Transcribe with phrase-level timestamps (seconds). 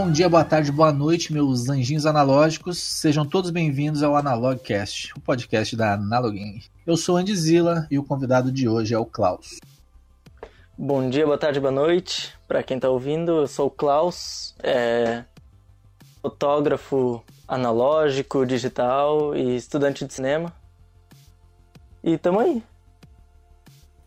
[0.00, 2.78] Bom dia, boa tarde, boa noite, meus anjinhos analógicos.
[2.78, 6.62] Sejam todos bem-vindos ao Analogcast, o podcast da Analoging.
[6.86, 9.58] Eu sou Andy Zilla e o convidado de hoje é o Klaus.
[10.76, 12.34] Bom dia, boa tarde, boa noite.
[12.48, 15.22] Para quem está ouvindo, eu sou o Klaus, é...
[16.22, 20.50] fotógrafo analógico, digital e estudante de cinema.
[22.02, 22.62] E tamo aí.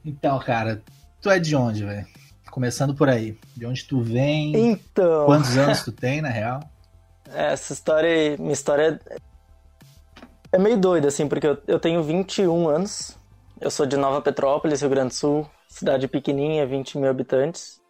[0.03, 0.81] Então, cara,
[1.21, 2.07] tu é de onde, velho?
[2.53, 3.35] Começando por aí.
[3.57, 4.55] De onde tu vem?
[4.55, 5.25] Então.
[5.25, 6.59] Quantos anos tu tem, na real?
[7.34, 9.02] Essa história, minha história
[10.52, 13.17] é meio doida, assim, porque eu, eu tenho 21 anos.
[13.59, 17.81] Eu sou de Nova Petrópolis, Rio Grande do Sul, cidade pequenininha, 20 mil habitantes.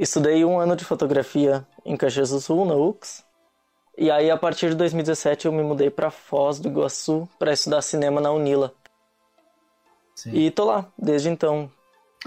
[0.00, 3.22] Estudei um ano de fotografia em Caxias do Sul, na UX.
[3.98, 7.82] E aí, a partir de 2017, eu me mudei para Foz do Iguaçu para estudar
[7.82, 8.72] cinema na Unila.
[10.14, 10.32] Sim.
[10.32, 11.70] E tô lá, desde então.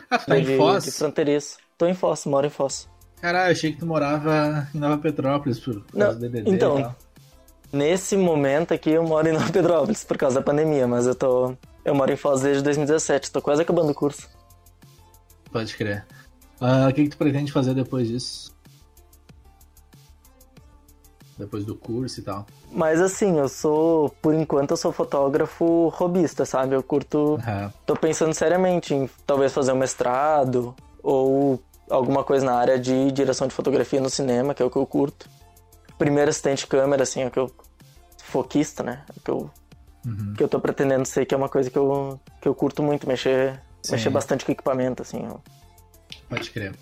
[0.10, 0.86] Ah, tu tá em Foz?
[0.86, 1.58] De fronteiriço.
[1.78, 2.90] Tô em Foz, moro em Foz.
[3.22, 6.96] Caralho, achei que tu morava em Nova Petrópolis por causa do DDD Então,
[7.72, 11.56] nesse momento aqui eu moro em Nova Petrópolis por causa da pandemia, mas eu tô...
[11.84, 14.30] Eu moro em Foz desde 2017, tô quase acabando o curso.
[15.52, 16.06] Pode crer.
[16.60, 18.54] Uh, o que, que tu pretende fazer depois disso?
[21.38, 22.48] Depois do curso e tal.
[22.72, 26.76] Mas assim, eu sou, por enquanto, eu sou fotógrafo robista, sabe?
[26.76, 27.36] Eu curto.
[27.36, 27.72] Uhum.
[27.86, 33.48] Tô pensando seriamente em talvez fazer um mestrado ou alguma coisa na área de direção
[33.48, 35.30] de fotografia no cinema, que é o que eu curto.
[35.98, 37.52] Primeiro assistente de câmera, assim, é o que eu.
[38.24, 39.04] Foquista, né?
[39.08, 39.52] É o que eu,
[40.06, 40.34] uhum.
[40.36, 43.08] que eu tô pretendendo ser, que é uma coisa que eu, que eu curto muito,
[43.08, 45.24] mexer, mexer bastante com equipamento, assim.
[45.24, 45.40] Eu...
[46.28, 46.76] Pode crer.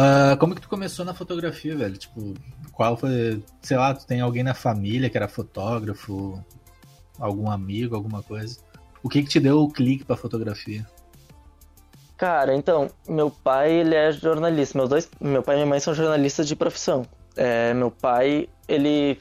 [0.00, 1.98] Uh, como que tu começou na fotografia, velho?
[1.98, 2.32] Tipo,
[2.72, 6.42] qual foi, sei lá, tu tem alguém na família que era fotógrafo,
[7.18, 8.58] algum amigo, alguma coisa?
[9.02, 10.86] O que que te deu o clique pra fotografia?
[12.16, 14.78] Cara, então, meu pai, ele é jornalista.
[14.78, 17.04] Meus dois, meu pai e minha mãe são jornalistas de profissão.
[17.36, 19.20] É, meu pai, ele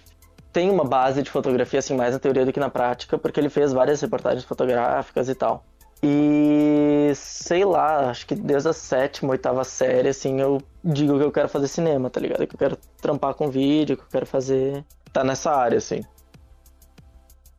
[0.54, 3.50] tem uma base de fotografia, assim, mais na teoria do que na prática, porque ele
[3.50, 5.66] fez várias reportagens fotográficas e tal.
[6.02, 6.69] E
[7.16, 11.50] sei lá, acho que desde a sétima, oitava série, assim, eu digo que eu quero
[11.50, 12.46] fazer cinema, tá ligado?
[12.48, 14.84] Que eu quero trampar com vídeo, que eu quero fazer.
[15.12, 16.04] tá nessa área, assim.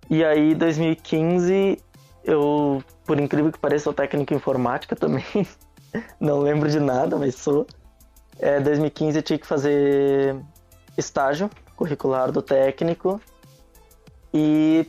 [0.08, 1.78] E aí, 2015,
[2.24, 5.24] eu, por incrível que pareça, sou técnico em informática também.
[6.20, 7.66] Não lembro de nada, mas sou.
[8.38, 10.36] É, 2015 eu tinha que fazer
[10.96, 13.20] estágio curricular do técnico.
[14.32, 14.86] E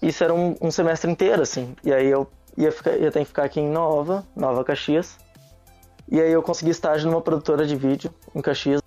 [0.00, 1.74] isso era um, um semestre inteiro, assim.
[1.82, 5.18] E aí eu ia, ficar, ia ter que ficar aqui em Nova, Nova Caxias.
[6.08, 8.80] E aí eu consegui estágio numa produtora de vídeo em Caxias,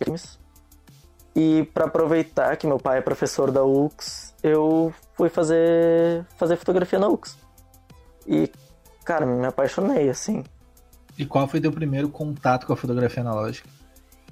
[0.00, 0.38] Crimes.
[1.36, 6.98] E para aproveitar que meu pai é professor da UX, eu fui fazer fazer fotografia
[6.98, 7.38] na UX.
[8.26, 8.50] E
[9.04, 10.42] cara, me apaixonei assim.
[11.16, 13.68] E qual foi teu primeiro contato com a fotografia analógica?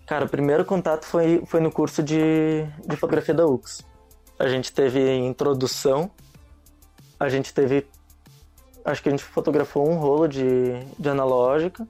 [0.07, 3.83] Cara, o primeiro contato foi, foi no curso de, de fotografia da UX.
[4.39, 6.11] A gente teve introdução,
[7.19, 7.87] a gente teve
[8.87, 11.87] acho que a gente fotografou um rolo de, de analógica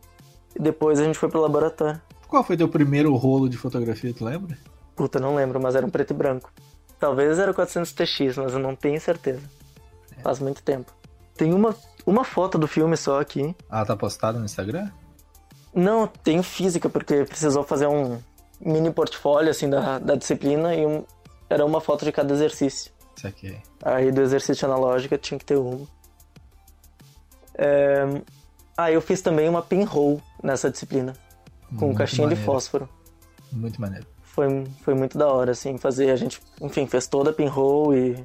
[0.54, 2.00] e depois a gente foi pro laboratório.
[2.26, 4.56] Qual foi teu primeiro rolo de fotografia, tu lembra?
[4.96, 6.50] Puta, não lembro, mas era um preto e branco.
[6.98, 9.42] Talvez era o 400TX, mas eu não tenho certeza.
[10.16, 10.22] É.
[10.22, 10.90] Faz muito tempo.
[11.36, 11.76] Tem uma,
[12.06, 13.54] uma foto do filme só aqui.
[13.68, 14.90] Ah, tá postada no Instagram?
[15.74, 18.18] Não, tenho física, porque precisou fazer um
[18.58, 21.04] mini portfólio, assim, da, da disciplina e um,
[21.50, 22.90] era uma foto de cada exercício.
[23.14, 23.56] Isso aqui.
[23.82, 25.86] Aí do exercício analógico tinha que ter uma.
[27.56, 28.04] É...
[28.76, 31.14] Ah, eu fiz também uma pinhole nessa disciplina,
[31.78, 32.40] com muito caixinha maneiro.
[32.40, 32.88] de fósforo.
[33.50, 34.06] Muito maneiro.
[34.22, 36.10] Foi, foi muito da hora, assim, fazer.
[36.10, 38.24] A gente, enfim, fez toda a pinhole e.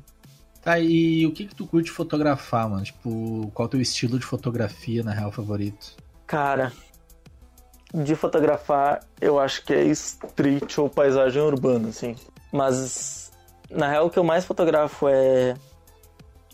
[0.61, 2.83] Tá, e o que que tu curte fotografar, mano?
[2.83, 5.95] Tipo, qual é o teu estilo de fotografia, na real, favorito?
[6.27, 6.71] Cara,
[7.93, 12.15] de fotografar, eu acho que é street ou paisagem urbana, assim.
[12.51, 13.31] Mas,
[13.69, 15.55] na real, o que eu mais fotografo é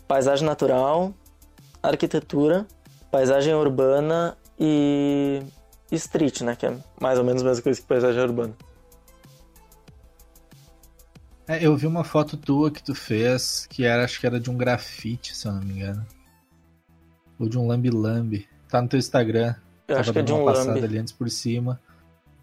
[0.06, 1.12] paisagem natural,
[1.82, 2.66] arquitetura,
[3.10, 5.42] paisagem urbana e
[5.92, 6.56] street, né?
[6.56, 8.54] Que é mais ou menos a mesma coisa que paisagem urbana.
[11.46, 14.50] É, eu vi uma foto tua que tu fez que era, acho que era de
[14.50, 16.06] um grafite, se eu não me engano.
[17.38, 18.46] Ou de um lambi-lambi.
[18.68, 19.54] Tá no teu Instagram.
[19.86, 20.84] Eu Tava acho que é de um passada lambi.
[20.84, 21.80] ali antes por cima.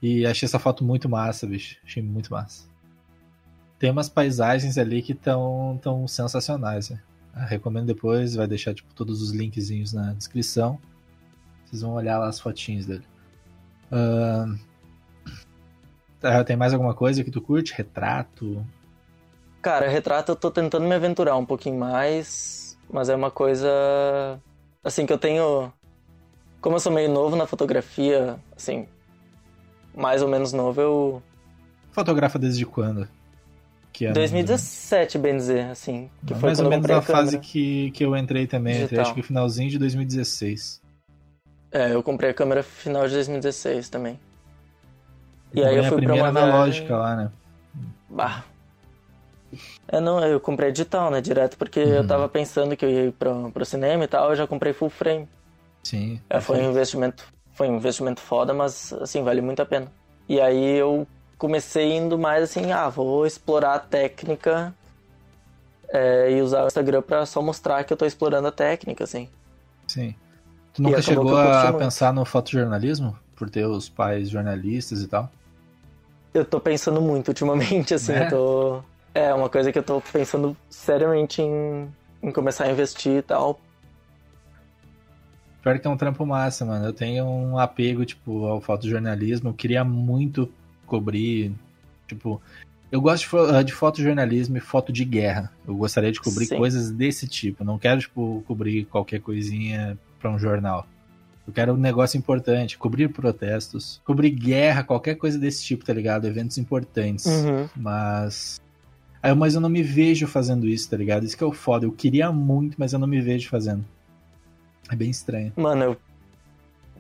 [0.02, 1.78] E achei essa foto muito massa, bicho.
[1.86, 2.66] Achei muito massa.
[3.78, 7.00] Tem umas paisagens ali que estão tão sensacionais, né?
[7.36, 10.80] Recomendo depois, vai deixar tipo, todos os linkzinhos na descrição.
[11.66, 13.06] Vocês vão olhar lá as fotinhas dele.
[13.92, 14.58] Uh,
[16.46, 17.74] tem mais alguma coisa que tu curte?
[17.76, 18.66] Retrato?
[19.62, 24.40] Cara, retrato eu tô tentando me aventurar um pouquinho mais, mas é uma coisa
[24.84, 25.72] assim que eu tenho
[26.66, 28.88] como eu sou meio novo na fotografia, assim,
[29.96, 31.24] mais ou menos novo, eu.
[31.92, 33.08] Fotografa desde quando?
[33.98, 36.10] Que 2017, bem dizer, assim.
[36.26, 37.04] Que Não, foi mais ou menos a câmera.
[37.26, 38.82] fase que, que eu entrei também.
[38.84, 40.82] Entrei, acho que finalzinho de 2016.
[41.72, 44.20] É, eu comprei a câmera final de 2016 também.
[45.54, 47.32] E Também aí eu a fui pra primeira uma analógica viagem- lá, né?
[48.10, 48.44] Bah.
[49.88, 51.90] É, não, eu comprei digital, né, direto, porque Uhum.
[51.90, 54.74] eu tava pensando que eu ia ir pro, pro cinema e tal, eu já comprei
[54.74, 55.26] full frame.
[55.84, 56.20] Sim.
[56.30, 59.90] É, foi um investimento, foi um investimento foda, mas assim, vale muito a pena.
[60.28, 61.08] E aí eu
[61.38, 64.74] comecei indo mais assim, ah, vou explorar a técnica
[65.90, 69.30] é, e usar o Instagram pra só mostrar que eu tô explorando a técnica, assim.
[69.88, 70.16] Sim.
[70.74, 71.78] Tu nunca chegou a muito.
[71.80, 73.18] pensar no fotojornalismo?
[73.36, 75.32] Por ter os pais jornalistas e tal?
[76.34, 78.26] Eu tô pensando muito ultimamente, assim, É?
[78.26, 78.84] eu tô.
[79.14, 81.88] É uma coisa que eu tô pensando seriamente em,
[82.22, 83.60] em começar a investir e tal.
[85.62, 86.86] Pior que é um trampo massa, mano.
[86.86, 89.50] Eu tenho um apego, tipo, ao fotojornalismo.
[89.50, 90.52] Eu queria muito
[90.86, 91.52] cobrir,
[92.08, 92.42] tipo...
[92.92, 95.52] Eu gosto de, fo- de fotojornalismo e foto de guerra.
[95.68, 96.58] Eu gostaria de cobrir Sim.
[96.58, 97.64] coisas desse tipo.
[97.64, 100.88] Eu não quero, tipo, cobrir qualquer coisinha pra um jornal.
[101.46, 106.26] Eu quero um negócio importante, cobrir protestos, cobrir guerra, qualquer coisa desse tipo, tá ligado?
[106.26, 107.26] Eventos importantes.
[107.26, 107.68] Uhum.
[107.76, 108.62] Mas.
[109.22, 111.26] Aí, mas eu não me vejo fazendo isso, tá ligado?
[111.26, 111.86] Isso que é o foda.
[111.86, 113.84] Eu queria muito, mas eu não me vejo fazendo.
[114.90, 115.52] É bem estranho.
[115.56, 115.98] Mano, eu.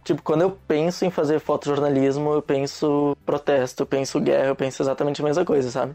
[0.06, 4.84] Tipo, quando eu penso em fazer fotojornalismo, eu penso protesto, eu penso guerra, eu penso
[4.84, 5.94] exatamente a mesma coisa, sabe?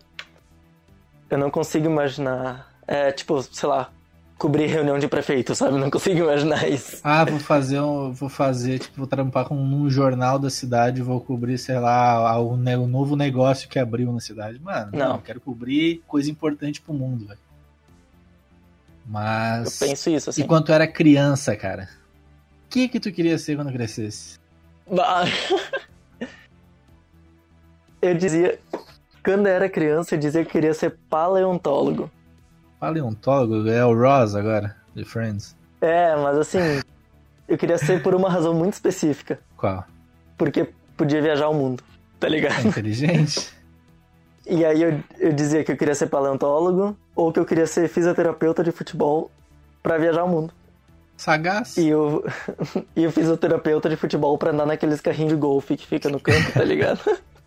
[1.30, 2.68] Eu não consigo imaginar.
[2.88, 3.88] É, tipo, sei lá,
[4.36, 5.78] cobrir reunião de prefeito, sabe?
[5.78, 6.98] Não consigo imaginar isso.
[7.04, 8.10] Ah, vou fazer um.
[8.10, 12.54] Vou fazer, tipo, vou trampar com um jornal da cidade, vou cobrir, sei lá, o,
[12.54, 14.58] o novo negócio que abriu na cidade.
[14.58, 15.14] Mano, não, Não.
[15.16, 17.38] eu quero cobrir coisa importante pro mundo, velho.
[19.06, 19.78] Eu Mas.
[19.78, 20.42] penso isso, assim.
[20.42, 21.99] E quando tu era criança, cara?
[22.70, 24.38] O que que tu queria ser quando crescesse?
[28.00, 28.60] Eu dizia.
[29.24, 32.08] Quando eu era criança, eu dizia que queria ser paleontólogo.
[32.78, 33.68] Paleontólogo?
[33.68, 35.56] É o Ross agora, de Friends.
[35.80, 36.58] É, mas assim.
[37.48, 39.40] Eu queria ser por uma razão muito específica.
[39.56, 39.84] Qual?
[40.38, 41.82] Porque podia viajar o mundo,
[42.20, 42.68] tá É ligado?
[42.68, 43.52] inteligente?
[44.46, 47.88] E aí eu, eu dizia que eu queria ser paleontólogo ou que eu queria ser
[47.88, 49.28] fisioterapeuta de futebol
[49.82, 50.54] pra viajar o mundo.
[51.20, 51.76] Sagaz?
[51.76, 52.24] E o,
[52.96, 56.50] e o fisioterapeuta de futebol pra andar naqueles carrinhos de golfe que fica no campo,
[56.52, 57.00] tá ligado?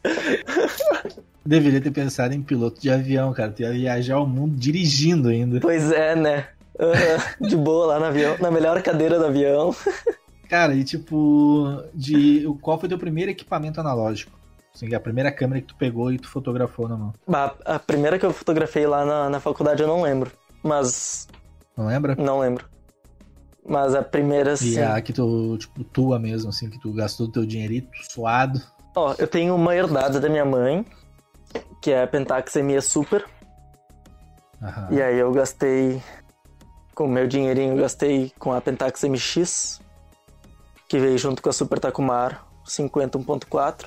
[1.44, 3.52] Deveria ter pensado em piloto de avião, cara.
[3.52, 5.60] Tu ia viajar o mundo dirigindo ainda.
[5.60, 6.48] pois é, né?
[6.80, 9.76] Aham, de boa lá no avião, na melhor cadeira do avião.
[10.48, 14.32] Cara, e tipo, de qual foi teu primeiro equipamento analógico?
[14.74, 17.14] Assim, a primeira câmera que tu pegou e tu fotografou na mão.
[17.28, 20.32] Bah, A primeira que eu fotografei lá na, na faculdade eu não lembro.
[20.62, 21.28] Mas.
[21.76, 22.16] Não lembra?
[22.16, 22.66] Não lembro.
[23.66, 24.80] Mas a primeira E sim.
[24.82, 28.62] a que tu, tipo, tua mesmo, assim, que tu gastou teu dinheirito suado.
[28.96, 30.86] Ó, eu tenho uma herdade da minha mãe,
[31.82, 33.26] que é a Pentax ME Super.
[34.62, 34.88] Aham.
[34.92, 36.02] E aí eu gastei.
[36.94, 39.82] Com o meu dinheirinho, eu gastei com a Pentax MX,
[40.88, 43.86] que veio junto com a Super Takumar 50.1.4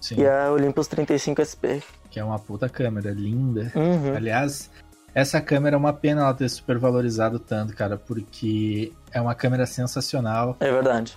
[0.00, 1.84] Sim, e a Olympus 35 SP.
[2.10, 3.70] que é uma puta câmera, linda.
[3.74, 4.16] Uhum.
[4.16, 4.70] Aliás,
[5.14, 10.56] essa câmera é uma pena ela ter supervalorizado tanto, cara, porque é uma câmera sensacional.
[10.60, 11.16] É verdade.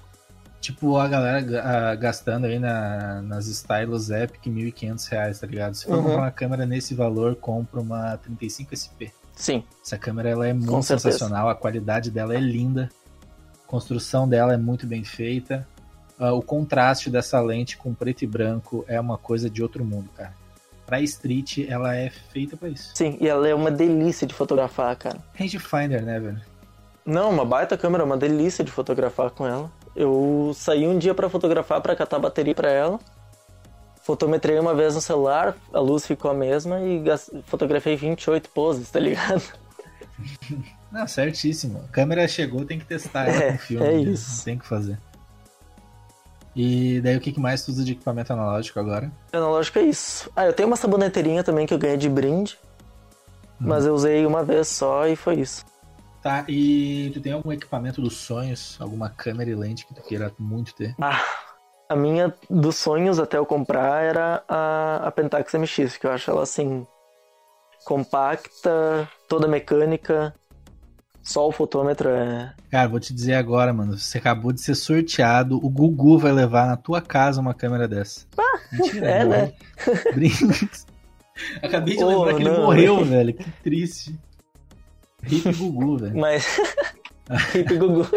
[0.59, 5.75] Tipo, a galera ga- ah, gastando aí na, nas Stylus Epic 1.500 reais, tá ligado?
[5.75, 6.03] Se for Uhum.
[6.03, 9.11] comprar uma câmera nesse valor, compra uma 35SP.
[9.35, 9.63] Sim.
[9.85, 12.89] Essa câmera ela é muito sensacional, a qualidade dela é linda,
[13.63, 15.67] a construção dela é muito bem feita.
[16.17, 20.09] Ah, o contraste dessa lente com preto e branco é uma coisa de outro mundo,
[20.15, 20.33] cara.
[20.85, 22.91] Pra street, ela é feita pra isso.
[22.93, 25.17] Sim, e ela é uma delícia de fotografar, cara.
[25.37, 26.41] Rangefinder, né, velho?
[27.05, 29.71] Não, uma baita câmera, uma delícia de fotografar com ela.
[29.95, 32.99] Eu saí um dia pra fotografar pra catar bateria pra ela.
[34.03, 37.03] Fotometrei uma vez no celular, a luz ficou a mesma e
[37.45, 39.41] fotografei 28 poses, tá ligado?
[40.91, 41.81] Não, certíssimo.
[41.83, 43.85] A câmera chegou, tem que testar ela É, com filme.
[43.85, 43.97] é né?
[44.01, 44.45] isso.
[44.45, 44.97] Tem que fazer.
[46.55, 49.11] E daí o que mais tu usa de equipamento analógico agora?
[49.33, 50.31] Analógico é isso.
[50.35, 52.57] Ah, eu tenho uma saboneteirinha também que eu ganhei de brinde,
[53.59, 55.65] mas eu usei uma vez só e foi isso.
[56.21, 58.77] Tá, e tu tem algum equipamento dos sonhos?
[58.79, 60.95] Alguma câmera e lente que tu queira muito ter?
[60.99, 61.21] Ah,
[61.87, 66.31] a minha dos sonhos até eu comprar era a, a Pentax MX, que eu acho
[66.31, 66.87] ela assim
[67.85, 70.33] compacta, toda mecânica,
[71.25, 72.53] só o fotômetro é.
[72.69, 73.97] Cara, vou te dizer agora, mano.
[73.97, 75.57] Você acabou de ser sorteado.
[75.57, 78.25] O Gugu vai levar na tua casa uma câmera dessa.
[78.71, 79.53] Mentira, é, né?
[80.13, 80.85] Brinks.
[81.61, 82.63] Acabei de Oh, lembrar que ele não.
[82.65, 83.33] morreu, velho.
[83.33, 84.15] Que triste.
[85.27, 86.15] Hip Gugu, velho.
[86.17, 86.45] Mas.
[87.55, 88.07] Hip Gugu.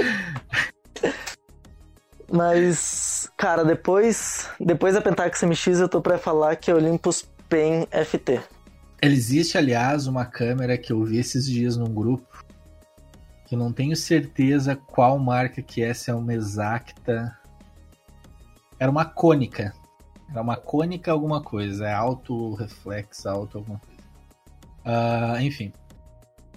[2.31, 7.88] Mas, cara, depois, depois da Pentax MX eu tô pra falar que é Olympus Pen
[7.91, 8.41] FT.
[9.00, 12.38] Ele existe, aliás, uma câmera que eu vi esses dias num grupo,
[13.49, 17.35] que eu não tenho certeza qual marca que é, se é uma exacta.
[18.78, 19.73] Era uma cônica.
[20.31, 24.02] Era uma cônica alguma coisa, é auto reflex, auto alguma coisa.
[24.85, 25.73] Uh, enfim.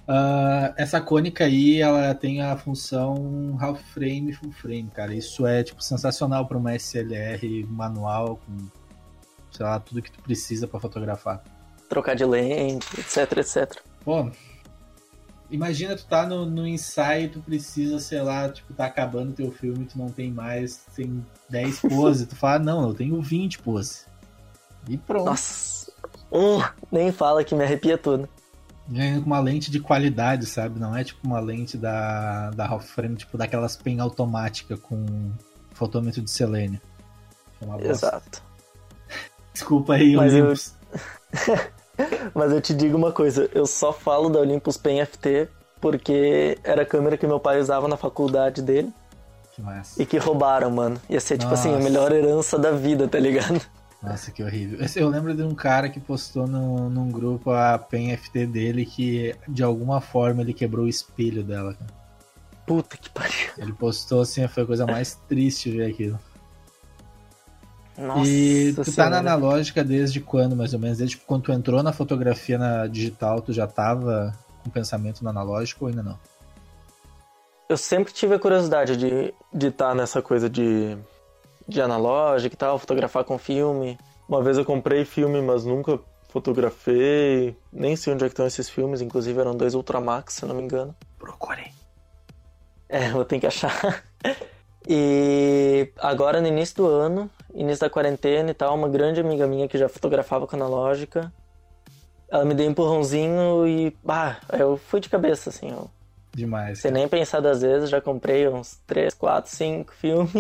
[0.02, 5.14] Uh, essa cônica aí, ela tem a função half frame full frame, cara.
[5.14, 8.68] Isso é tipo sensacional para uma SLR manual com
[9.50, 11.42] sei lá, tudo que tu precisa para fotografar.
[11.88, 13.82] Trocar de lente, etc, etc.
[14.04, 14.30] Pô,
[15.52, 19.86] imagina tu tá no, no ensaio, tu precisa, sei lá, tipo, tá acabando teu filme,
[19.86, 24.08] tu não tem mais, tem 10 poses, tu fala, não, eu tenho 20 poses.
[24.88, 25.26] E pronto.
[25.26, 25.92] Nossa,
[26.32, 28.28] uh, nem fala que me arrepia tudo.
[28.88, 30.80] Com uma lente de qualidade, sabe?
[30.80, 35.32] Não é tipo uma lente da, da half frame, tipo daquelas pen automática com
[35.72, 36.82] fotômetro de selênio.
[37.80, 38.44] É Exato.
[39.54, 40.34] Desculpa aí, Mas.
[40.34, 40.54] Eu...
[42.34, 46.84] Mas eu te digo uma coisa, eu só falo da Olympus Pen FT porque era
[46.84, 48.94] a câmera que meu pai usava na faculdade dele.
[49.54, 50.02] Que massa.
[50.02, 51.02] E que roubaram, mano.
[51.10, 51.68] Ia ser, tipo Nossa.
[51.68, 53.60] assim, a melhor herança da vida, tá ligado?
[54.02, 54.80] Nossa, que horrível.
[54.96, 59.36] Eu lembro de um cara que postou no, num grupo a Pen FT dele que,
[59.48, 61.92] de alguma forma, ele quebrou o espelho dela, cara.
[62.66, 63.50] Puta que pariu.
[63.58, 66.20] Ele postou assim, foi a coisa mais triste ver aquilo.
[68.02, 70.98] Nossa e tu tá na analógica desde quando, mais ou menos?
[70.98, 75.86] Desde quando tu entrou na fotografia na digital, tu já tava com pensamento no analógico
[75.86, 76.18] ou ainda não?
[77.70, 80.98] Eu sempre tive a curiosidade de estar de tá nessa coisa de,
[81.68, 83.98] de analógico e tal, fotografar com filme.
[84.28, 87.56] Uma vez eu comprei filme, mas nunca fotografei.
[87.72, 90.64] Nem sei onde é que estão esses filmes, inclusive eram dois Ultramax, se não me
[90.64, 90.96] engano.
[91.20, 91.72] Procurem.
[92.90, 94.04] É, vou ter que achar.
[94.88, 99.68] E agora no início do ano, início da quarentena e tal, uma grande amiga minha
[99.68, 101.32] que já fotografava com analógica,
[102.30, 105.86] ela me deu um empurrãozinho e, bah, eu fui de cabeça, assim, ó.
[106.34, 106.80] Demais.
[106.80, 110.32] Sem nem pensar das vezes, já comprei uns 3, 4, 5 filmes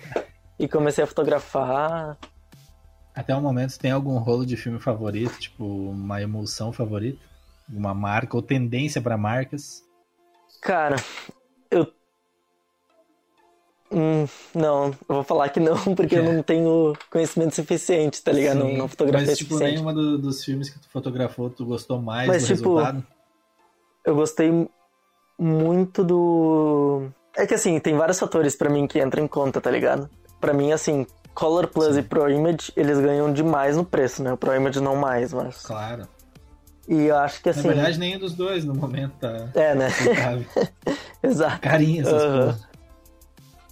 [0.58, 2.18] e comecei a fotografar.
[3.14, 7.24] Até o momento, tem algum rolo de filme favorito, tipo, uma emulsão favorita?
[7.68, 9.82] Uma marca ou tendência para marcas?
[10.60, 10.96] Cara,
[11.70, 11.86] eu
[13.90, 16.18] Hum, não, eu vou falar que não, porque é.
[16.18, 18.60] eu não tenho conhecimento suficiente, tá ligado?
[18.60, 19.74] Sim, não, não fotografei Mas, tipo, suficiente.
[19.76, 23.06] nenhuma do, dos filmes que tu fotografou, tu gostou mais Mas, do tipo, resultado?
[24.04, 24.68] Eu gostei
[25.38, 27.08] muito do...
[27.36, 30.10] É que, assim, tem vários fatores para mim que entram em conta, tá ligado?
[30.40, 32.00] Para mim, assim, Color Plus Sim.
[32.00, 34.32] e Pro Image, eles ganham demais no preço, né?
[34.32, 35.62] O Pro Image não mais, mas...
[35.62, 36.06] Claro.
[36.86, 37.68] E eu acho que, assim...
[37.68, 39.48] Na verdade, nenhum dos dois no momento tá...
[39.54, 39.88] É, né?
[41.22, 41.60] Exato.
[41.60, 42.32] Carinha essas uhum.
[42.32, 42.67] coisas.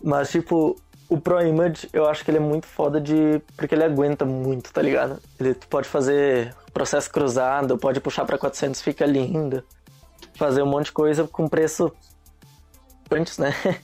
[0.07, 3.43] Mas, tipo, o Pro Image, eu acho que ele é muito foda de.
[3.57, 5.21] Porque ele aguenta muito, tá ligado?
[5.41, 9.65] Ele pode fazer processo cruzado, pode puxar para 400, fica lindo.
[10.37, 11.91] Fazer um monte de coisa com preço.
[13.11, 13.53] Antes, né?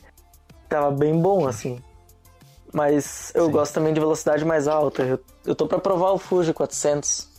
[0.69, 1.83] Tava bem bom, assim.
[2.73, 3.51] Mas eu Sim.
[3.51, 5.03] gosto também de velocidade mais alta.
[5.03, 7.33] Eu, eu tô pra provar o Fuji 400.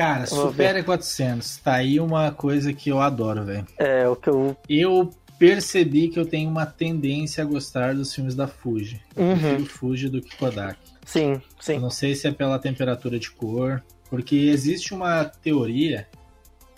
[0.00, 1.58] Cara, supera 400.
[1.58, 3.66] Tá aí uma coisa que eu adoro, velho.
[3.76, 4.56] É, o que eu.
[4.66, 9.02] Eu percebi que eu tenho uma tendência a gostar dos filmes da Fuji.
[9.16, 9.38] Eu uhum.
[9.38, 10.78] prefiro Fuji do que Kodak.
[11.06, 11.76] Sim, sim.
[11.76, 16.06] Eu não sei se é pela temperatura de cor, porque existe uma teoria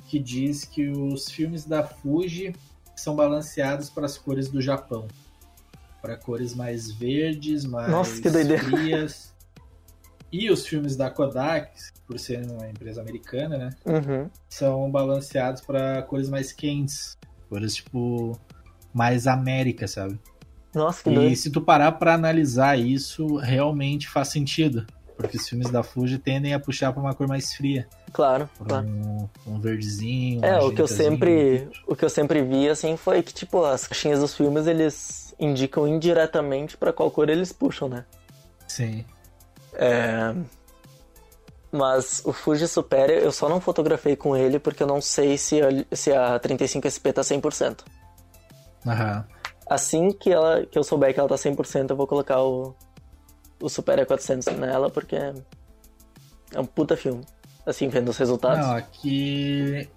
[0.06, 2.54] que diz que os filmes da Fuji
[2.94, 5.08] são balanceados para as cores do Japão.
[6.00, 9.34] Para cores mais verdes, mais Nossa, que frias.
[10.30, 11.72] E os filmes da Kodak,
[12.06, 13.70] por ser uma empresa americana, né?
[13.84, 14.30] Uhum.
[14.48, 17.18] São balanceados para cores mais quentes.
[17.48, 18.38] Cores tipo
[18.92, 20.18] mais América, sabe?
[20.74, 21.36] Nossa, que E doido.
[21.36, 24.86] se tu parar para analisar isso, realmente faz sentido.
[25.16, 27.86] Porque os filmes da Fuji tendem a puxar para uma cor mais fria.
[28.12, 28.86] Claro, claro.
[28.86, 30.40] Um, um verdezinho.
[30.40, 33.64] Um é, o que eu sempre, o que eu sempre vi assim foi que tipo
[33.64, 38.04] as caixinhas dos filmes eles indicam indiretamente para qual cor eles puxam, né?
[38.66, 39.04] Sim.
[39.74, 40.34] É...
[41.70, 45.60] Mas o Fuji Super eu só não fotografei com ele porque eu não sei se
[45.62, 47.80] a, se a 35SP tá 100%.
[48.86, 49.24] Aham.
[49.68, 52.74] Assim que, ela, que eu souber que ela tá 100%, eu vou colocar o,
[53.60, 57.24] o Super E400 nela, porque é um puta filme.
[57.64, 58.66] Assim, vendo os resultados.
[58.66, 59.88] Não, aqui.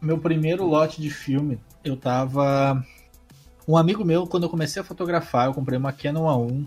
[0.00, 2.82] Meu primeiro lote de filme, eu tava.
[3.66, 6.66] Um amigo meu, quando eu comecei a fotografar, eu comprei uma Canon A1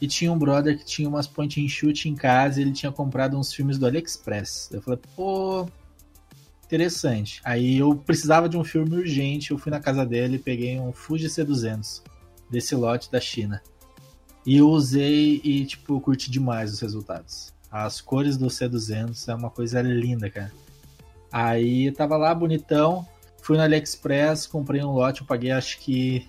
[0.00, 2.90] e tinha um brother que tinha umas point and shoot em casa e ele tinha
[2.90, 4.70] comprado uns filmes do AliExpress.
[4.72, 5.66] Eu falei, pô,
[6.70, 7.40] interessante.
[7.44, 10.92] Aí eu precisava de um filme urgente, eu fui na casa dele e peguei um
[10.92, 12.02] Fuji C200
[12.48, 13.60] desse lote da China.
[14.46, 17.52] E eu usei e, tipo, curti demais os resultados.
[17.70, 20.52] As cores do C200 é uma coisa linda, cara.
[21.30, 23.06] Aí tava lá bonitão,
[23.42, 26.28] fui no AliExpress, comprei um lote, eu paguei acho que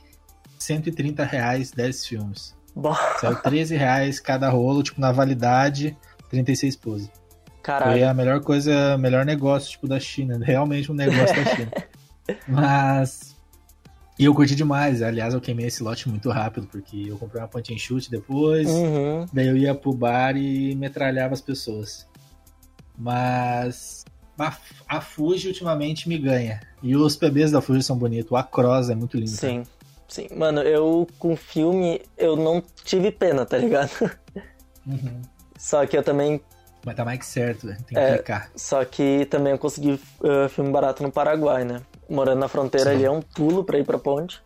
[0.60, 2.56] 130 reais 10 filmes.
[2.76, 5.98] Bom, Saiu 13 reais cada rolo, tipo, na validade,
[6.30, 7.21] 36 poses.
[7.62, 8.10] Foi caralho.
[8.10, 10.40] a melhor coisa, melhor negócio, tipo, da China.
[10.44, 11.72] Realmente um negócio da China.
[12.48, 13.36] Mas.
[14.18, 15.02] E eu curti demais.
[15.02, 18.70] Aliás, eu queimei esse lote muito rápido, porque eu comprei uma and shoot depois.
[18.70, 19.26] Uhum.
[19.32, 22.08] Daí eu ia pro bar e metralhava as pessoas.
[22.98, 24.06] Mas.
[24.38, 26.62] A, a Fuji ultimamente me ganha.
[26.82, 28.32] E os PBs da Fuji são bonitos.
[28.32, 29.30] O Across é muito lindo.
[29.30, 29.64] Sim.
[30.08, 30.28] Sim.
[30.36, 33.92] Mano, eu com filme, eu não tive pena, tá ligado?
[34.84, 35.22] Uhum.
[35.60, 36.42] Só que eu também.
[36.86, 37.78] Mas tá mais que certo, velho.
[37.84, 38.16] Tem que É.
[38.16, 38.50] clicar.
[38.56, 41.82] Só que também eu consegui uh, filme barato no Paraguai, né?
[42.10, 42.96] Morando na fronteira Sim.
[42.96, 44.42] ali é um pulo pra ir pra ponte.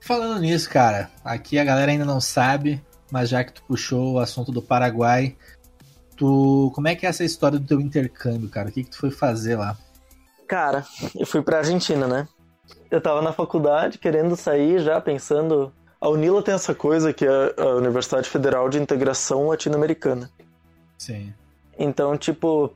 [0.00, 4.18] Falando nisso, cara, aqui a galera ainda não sabe, mas já que tu puxou o
[4.18, 5.36] assunto do Paraguai,
[6.16, 8.68] tu, como é que é essa história do teu intercâmbio, cara?
[8.68, 9.76] O que que tu foi fazer lá?
[10.48, 12.26] Cara, eu fui pra Argentina, né?
[12.90, 15.72] Eu tava na faculdade querendo sair já pensando.
[16.00, 20.30] A Unila tem essa coisa que é a Universidade Federal de Integração Latino-Americana.
[21.00, 21.32] Sim.
[21.78, 22.70] Então, tipo,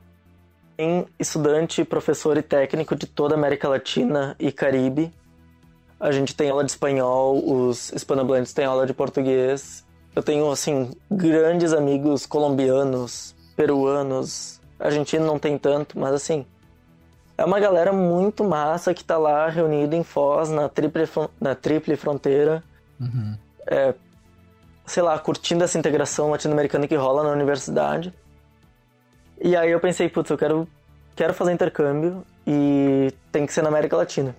[0.78, 5.12] tem estudante, professor e técnico de toda a América Latina e Caribe.
[6.00, 9.84] A gente tem aula de espanhol, os hispanohablantes têm aula de português.
[10.16, 14.58] Eu tenho, assim, grandes amigos colombianos, peruanos.
[14.80, 16.46] Argentino não tem tanto, mas assim.
[17.36, 21.02] É uma galera muito massa que tá lá reunida em Foz, na triple,
[21.38, 22.64] na triple fronteira
[23.00, 23.36] Uhum.
[24.86, 28.12] Sei lá, curtindo essa integração latino-americana que rola na universidade.
[29.40, 30.68] E aí eu pensei, putz, eu quero,
[31.16, 34.34] quero fazer intercâmbio e tem que ser na América Latina.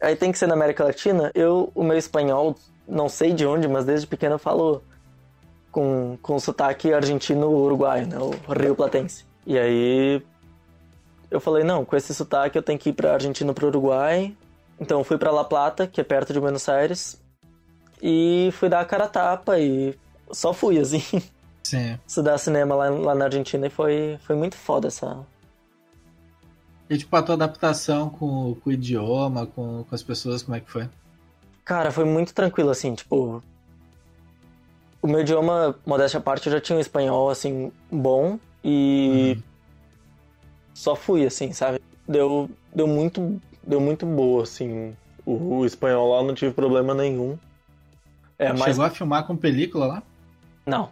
[0.00, 2.54] Aí tem que ser na América Latina, eu, o meu espanhol,
[2.86, 4.82] não sei de onde, mas desde pequeno eu falo
[5.72, 9.24] com, com sotaque argentino-uruguaio, né, o Rio Platense.
[9.46, 10.22] E aí
[11.30, 14.36] eu falei, não, com esse sotaque eu tenho que ir pra Argentina pro Uruguai.
[14.78, 17.20] Então fui pra La Plata, que é perto de Buenos Aires,
[18.06, 19.98] e fui dar a cara a tapa e
[20.30, 21.00] só fui, assim,
[21.62, 21.98] Sim.
[22.06, 25.26] estudar cinema lá, lá na Argentina e foi, foi muito foda essa.
[26.90, 30.60] E tipo, a tua adaptação com, com o idioma, com, com as pessoas, como é
[30.60, 30.86] que foi?
[31.64, 33.42] Cara, foi muito tranquilo, assim, tipo.
[35.00, 39.42] O meu idioma, modéstia à parte, eu já tinha um espanhol, assim, bom e Uhum.
[40.74, 41.80] só fui, assim, sabe?
[42.06, 43.40] Deu, deu muito.
[43.66, 44.94] Deu muito boa, assim.
[45.24, 47.38] O, o espanhol lá não tive problema nenhum.
[48.38, 50.02] É, mas Chegou a filmar com película lá?
[50.66, 50.90] Não.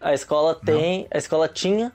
[0.00, 1.06] A escola tem.
[1.10, 1.90] A escola tinha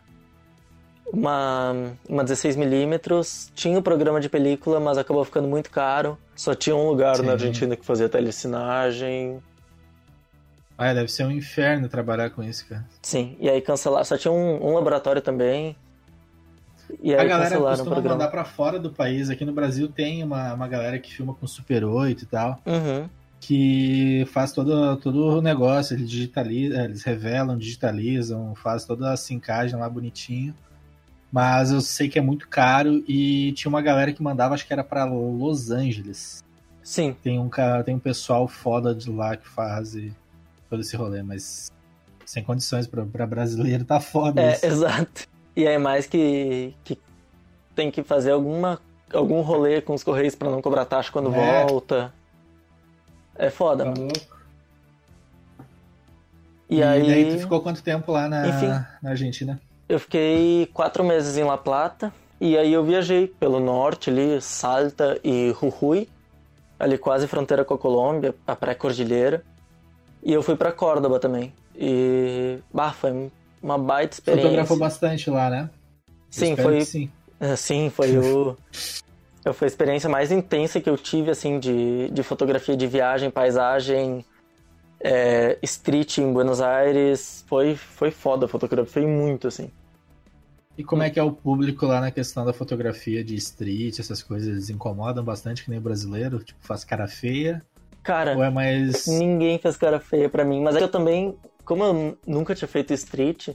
[1.11, 1.73] uma,
[2.07, 6.17] uma 16mm, tinha o programa de película, mas acabou ficando muito caro.
[6.35, 7.23] Só tinha um lugar Sim.
[7.23, 9.41] na Argentina que fazia telecinagem.
[10.77, 12.85] Ah, deve ser um inferno trabalhar com isso, cara.
[13.01, 14.05] Sim, e aí cancelaram.
[14.05, 15.75] Só tinha um, um laboratório também.
[17.03, 18.15] E A aí galera cancelaram o costuma programa.
[18.17, 19.29] mandar pra fora do país.
[19.29, 22.61] Aqui no Brasil tem uma, uma galera que filma com Super 8 e tal.
[22.65, 23.09] Uhum.
[23.39, 29.79] Que faz todo, todo o negócio, eles digitalizam, eles revelam, digitalizam, faz toda a sincagem
[29.79, 30.53] lá bonitinho.
[31.31, 34.73] Mas eu sei que é muito caro e tinha uma galera que mandava, acho que
[34.73, 36.43] era pra Los Angeles.
[36.83, 39.95] Sim, Tem um cara, tem um pessoal foda de lá que faz
[40.69, 41.71] todo esse rolê, mas
[42.25, 44.65] sem condições pra brasileiro tá foda é, isso.
[44.65, 45.27] exato.
[45.55, 46.97] E aí mais que, que
[47.75, 48.79] tem que fazer alguma,
[49.13, 51.65] algum rolê com os correios pra não cobrar taxa quando É.
[51.65, 52.11] volta.
[53.39, 54.37] É foda, Tá louco.
[56.69, 57.07] E, E, aí.
[57.07, 58.67] daí tu ficou quanto tempo lá na, Enfim.
[59.01, 59.59] na Argentina?
[59.87, 65.19] Eu fiquei quatro meses em La Plata e aí eu viajei pelo norte ali, Salta
[65.23, 66.07] e Jujuy,
[66.77, 69.41] ali quase fronteira com a Colômbia, a pré-cordilheira.
[70.21, 71.53] E eu fui pra Córdoba também.
[71.75, 73.31] E bah, foi
[73.63, 74.49] uma baita experiência.
[74.49, 75.69] Fotografou bastante lá, né?
[76.29, 77.09] Sim, foi que Sim.
[77.39, 78.57] é, Sim, foi o
[79.53, 84.25] foi a experiência mais intensa que eu tive assim de, de fotografia de viagem, paisagem,
[84.99, 87.43] é, street em Buenos Aires.
[87.47, 89.71] Foi foi foda, fotografei muito assim.
[90.77, 94.23] E como é que é o público lá na questão da fotografia de street, essas
[94.23, 94.47] coisas?
[94.47, 96.39] Eles incomodam bastante que nem o brasileiro?
[96.39, 97.61] Tipo, faz cara feia?
[98.01, 99.05] Cara, Ou é mais.
[99.05, 102.67] Ninguém fez cara feia pra mim, mas é que eu também, como eu nunca tinha
[102.67, 103.49] feito street,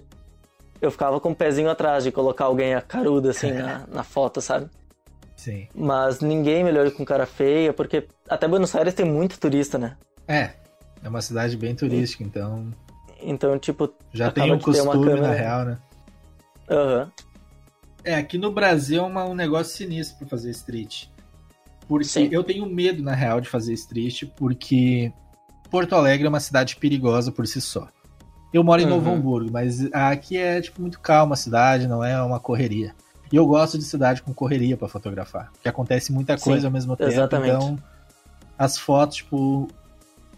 [0.83, 4.43] eu ficava com o pezinho atrás de colocar alguém a caruda assim na, na foto,
[4.43, 4.69] sabe?
[5.45, 5.69] Sim.
[5.75, 9.97] Mas ninguém me olhou com cara feia, porque até Buenos Aires tem muito turista, né?
[10.27, 10.51] É.
[11.03, 12.71] É uma cidade bem turística, então
[13.23, 15.33] Então, tipo, já tem o uma costume, na câmera.
[15.35, 15.79] real, né?
[16.71, 17.13] aham.
[18.03, 21.07] É, aqui no Brasil é uma- um negócio sinistro pra fazer street.
[21.87, 22.29] Porque Sim.
[22.33, 25.13] eu tenho medo, na real, de fazer street, porque
[25.71, 27.89] Porto Alegre é uma cidade perigosa por si só.
[28.53, 28.91] Eu moro em Uhum.
[28.91, 32.95] Novo Hamburgo, mas aqui é tipo muito calma a cidade, não é uma correria.
[33.35, 36.73] E eu gosto de cidade com correria pra fotografar, porque acontece muita Sim, coisa ao
[36.73, 37.53] mesmo tempo, exatamente.
[37.53, 37.77] então
[38.57, 39.67] as fotos tipo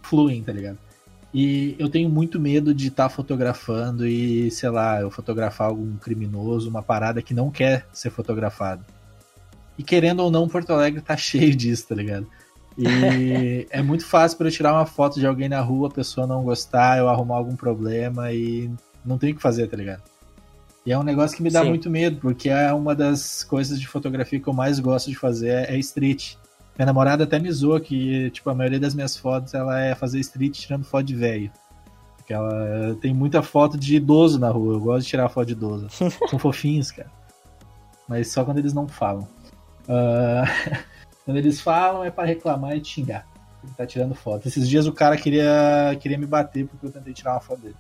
[0.01, 0.79] fluem, tá ligado?
[1.35, 6.71] E eu tenho muito medo de estar fotografando e, sei lá, eu fotografar algum criminoso,
[6.71, 8.83] uma parada que não quer ser fotografado.
[9.77, 12.27] E querendo ou não, Porto Alegre tá cheio disso, tá ligado?
[12.79, 16.27] E é muito fácil para eu tirar uma foto de alguém na rua, a pessoa
[16.27, 18.71] não gostar, eu arrumar algum problema e
[19.05, 20.16] não tem o que fazer, tá ligado?
[20.87, 21.70] E é um negócio que me dá Sim.
[21.70, 25.68] muito medo, porque é uma das coisas de fotografia que eu mais gosto de fazer
[25.68, 26.37] é street.
[26.79, 30.20] Minha namorada até me zoa que, tipo, a maioria das minhas fotos ela é fazer
[30.20, 31.51] street tirando foto de velho.
[32.16, 34.75] Porque ela tem muita foto de idoso na rua.
[34.75, 35.88] Eu gosto de tirar foto de idoso.
[36.31, 37.11] São fofinhos, cara.
[38.09, 39.27] Mas só quando eles não falam.
[39.88, 40.44] Ah,
[41.25, 43.27] quando eles falam é pra reclamar e xingar.
[43.64, 44.46] Ele tá tirando foto.
[44.46, 47.77] Esses dias o cara queria, queria me bater porque eu tentei tirar uma foto dele.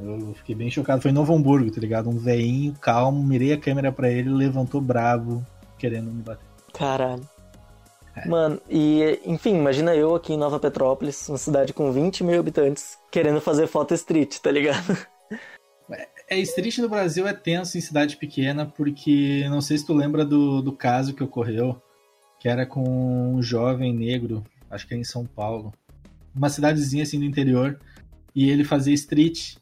[0.00, 1.00] Eu fiquei bem chocado.
[1.00, 2.08] Foi em Novo Hamburgo, tá ligado?
[2.08, 5.44] Um veinho calmo, mirei a câmera pra ele, levantou bravo,
[5.78, 6.46] querendo me bater.
[6.72, 7.28] Caralho.
[8.16, 8.28] É.
[8.28, 12.96] Mano, e enfim, imagina eu aqui em Nova Petrópolis, uma cidade com 20 mil habitantes,
[13.10, 14.96] querendo fazer foto street, tá ligado?
[16.26, 20.24] É, street no Brasil é tenso em cidade pequena, porque não sei se tu lembra
[20.24, 21.80] do, do caso que ocorreu,
[22.40, 25.72] que era com um jovem negro, acho que é em São Paulo,
[26.34, 27.78] uma cidadezinha assim do interior,
[28.34, 29.56] e ele fazia street.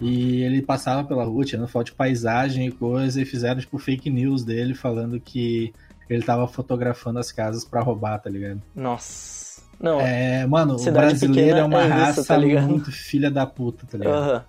[0.00, 4.08] E ele passava pela rua tirando foto de paisagem e coisa, e fizeram tipo fake
[4.08, 5.72] news dele falando que
[6.08, 8.62] ele tava fotografando as casas pra roubar, tá ligado?
[8.74, 9.60] Nossa.
[9.80, 12.68] Não, É, mano, o brasileiro é uma é isso, raça tá ligado?
[12.68, 14.14] muito filha da puta, tá ligado?
[14.16, 14.44] aham.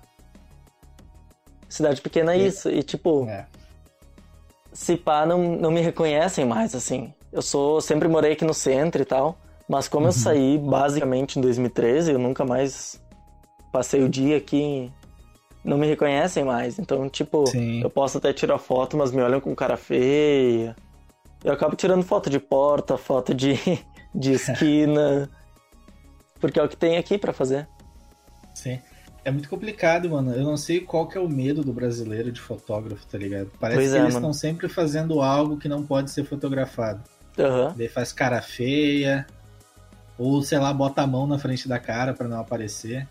[1.68, 2.48] Cidade pequena é É.
[2.48, 2.70] isso.
[2.70, 3.46] E tipo, É.
[4.74, 7.14] se pá, não, não me reconhecem mais, assim.
[7.32, 10.14] Eu sou, sempre morei aqui no centro e tal, mas como eu Uhum.
[10.14, 13.00] saí basicamente em 2013, eu nunca mais
[13.72, 14.92] passei o dia aqui,
[15.64, 16.80] não me reconhecem mais.
[16.80, 17.82] Então, tipo, Sim.
[17.82, 20.76] eu posso até tirar foto, mas me olham com cara feia.
[21.44, 23.54] Eu acabo tirando foto de porta, foto de,
[24.14, 25.30] de esquina,
[26.40, 27.68] porque é o que tem aqui pra fazer.
[28.54, 28.80] Sim.
[29.24, 30.34] É muito complicado, mano.
[30.34, 33.52] Eu não sei qual que é o medo do brasileiro de fotógrafo, tá ligado?
[33.60, 37.04] Parece Pois que é, eles estão sempre fazendo algo que não pode ser fotografado.
[37.38, 37.74] Aham.
[37.78, 39.28] Daí faz cara feia,
[40.18, 43.08] ou sei lá, bota a mão na frente da cara pra não aparecer.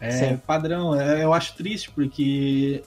[0.00, 0.36] É Sim.
[0.46, 0.98] padrão.
[0.98, 2.82] É- Eu acho triste porque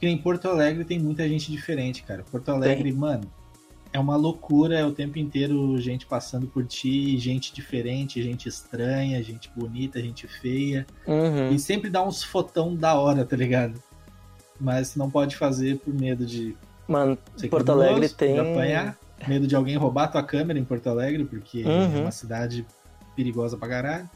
[0.00, 2.24] que em Porto Alegre tem muita gente diferente, cara.
[2.30, 3.30] Porto Alegre, mano,
[3.92, 9.22] é uma loucura, é o tempo inteiro gente passando por ti, gente diferente, gente estranha,
[9.22, 10.86] gente bonita, gente feia.
[11.06, 11.52] Uhum.
[11.52, 13.80] E sempre dá uns fotão da hora, tá ligado?
[14.60, 16.56] Mas não pode fazer por medo de
[16.88, 17.16] Mano,
[17.50, 18.38] Porto Alegre tem.
[18.38, 22.00] apanhar, medo de alguém roubar tua câmera em Porto Alegre, porque é Uhum.
[22.02, 22.66] uma cidade
[23.16, 24.10] perigosa pra caralho.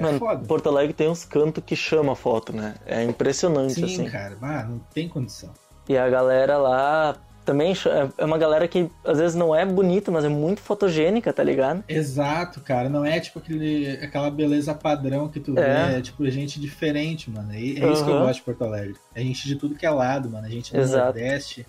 [0.00, 0.46] É Mano, foda.
[0.46, 2.74] Porto Alegre tem uns cantos que chama foto, né?
[2.86, 4.04] É impressionante, Sim, assim.
[4.08, 5.50] cara, ah, não tem condição.
[5.88, 7.86] E a galera lá também ch-
[8.16, 11.82] é uma galera que às vezes não é bonita, mas é muito fotogênica, tá ligado?
[11.88, 15.88] Exato, cara, não é tipo aquele, aquela beleza padrão que tu É.
[15.90, 17.52] vê, é tipo gente diferente, mano.
[17.52, 18.20] É, é isso que eu Uhum.
[18.22, 18.96] gosto de Porto Alegre.
[19.14, 20.46] É gente de tudo que é lado, mano.
[20.46, 21.04] É gente do Exato.
[21.06, 21.66] Nordeste,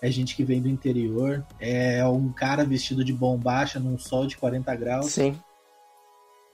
[0.00, 4.36] é gente que vem do interior, é um cara vestido de bombacha num sol de
[4.36, 5.36] 40 graus, Sim.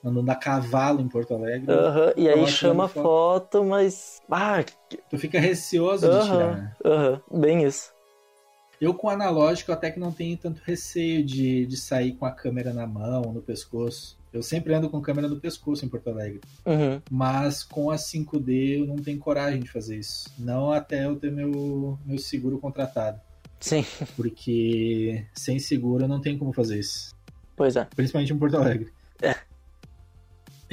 [0.04, 1.70] Andando a cavalo em Porto Alegre.
[1.70, 2.12] Aham.
[2.16, 4.20] E aí Tava chama tirando foto, mas.
[4.30, 4.64] Ah,
[5.10, 6.76] Tu fica receoso de tirar, né?
[6.84, 7.20] Aham.
[7.30, 7.92] Bem isso.
[8.80, 12.72] Eu com analógico até que não tenho tanto receio de, de sair com a câmera
[12.72, 14.18] na mão, no pescoço.
[14.32, 16.40] Eu sempre ando com câmera no pescoço em Porto Alegre.
[16.66, 17.00] Uhum.
[17.08, 20.28] Mas com a 5D eu não tenho coragem de fazer isso.
[20.36, 23.20] Não até eu ter meu, meu seguro contratado.
[23.60, 23.84] Sim,
[24.16, 27.14] Porque sem seguro eu não tenho como fazer isso.
[27.54, 27.84] pois é.
[27.94, 28.92] Principalmente em Porto Alegre.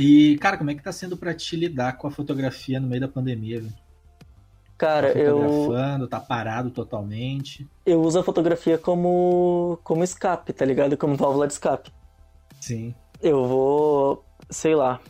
[0.02, 3.02] E, cara, como é que tá sendo pra te lidar com a fotografia no meio
[3.02, 3.74] da pandemia, velho?
[4.78, 7.68] Cara, Tá eu, fotografando, tá parado totalmente.
[7.86, 10.96] eu uso a fotografia como, como escape, tá ligado?
[10.96, 11.92] Como válvula de escape.
[12.62, 12.96] Sim.
[13.22, 15.02] Eu vou, sei lá,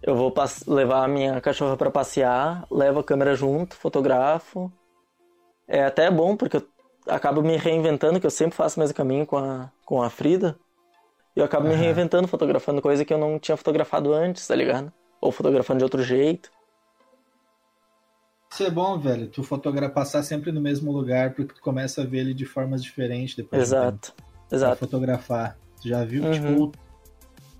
[0.00, 0.32] eu vou
[0.68, 4.70] levar a minha cachorra pra passear, levo a câmera junto, fotografo.
[5.66, 6.68] É até bom porque eu
[7.08, 10.56] acabo me reinventando, que eu sempre faço o mesmo caminho com a, com a Frida.
[11.34, 11.82] E eu acabo me Aham.
[11.82, 14.92] reinventando, fotografando coisa que eu não tinha fotografado antes, tá ligado?
[15.20, 16.50] Ou fotografando de outro jeito.
[18.52, 19.28] Isso é bom, velho.
[19.28, 22.82] Tu fotografar passar sempre no mesmo lugar, porque tu começa a ver ele de formas
[22.82, 23.62] diferentes depois.
[23.62, 23.68] de.
[23.68, 24.78] Exato, Pra exato.
[24.78, 25.56] fotografar.
[25.80, 26.22] Tu já viu?
[26.22, 26.32] Uhum.
[26.32, 26.72] Tipo,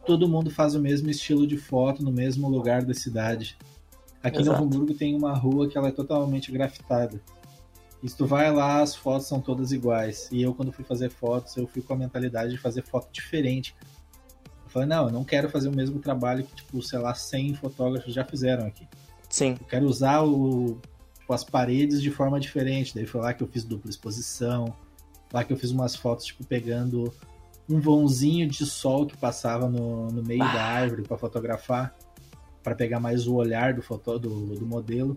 [0.04, 3.56] todo mundo faz o mesmo estilo de foto no mesmo lugar da cidade.
[4.22, 4.60] Aqui Exato.
[4.60, 7.20] Novo Hamburgo tem uma rua que ela é totalmente grafitada.
[8.02, 10.28] E se tu vai lá, as fotos são todas iguais.
[10.32, 13.76] E eu, quando fui fazer fotos, eu fui com a mentalidade de fazer foto diferente.
[14.66, 18.12] falei, não, eu não quero fazer o mesmo trabalho que, tipo, sei lá, 100 fotógrafos
[18.12, 18.88] já fizeram aqui.
[19.28, 19.56] Sim.
[19.60, 20.78] Eu quero usar o,
[21.18, 22.92] tipo, as paredes de forma diferente.
[22.94, 24.74] Daí foi lá que eu fiz dupla exposição,
[25.32, 27.12] lá que eu fiz umas fotos, tipo, pegando
[27.68, 30.52] um vãozinho de sol que passava no, no meio ah.
[30.52, 31.94] da árvore para fotografar,
[32.62, 35.16] para pegar mais o olhar do, foto, do, do modelo.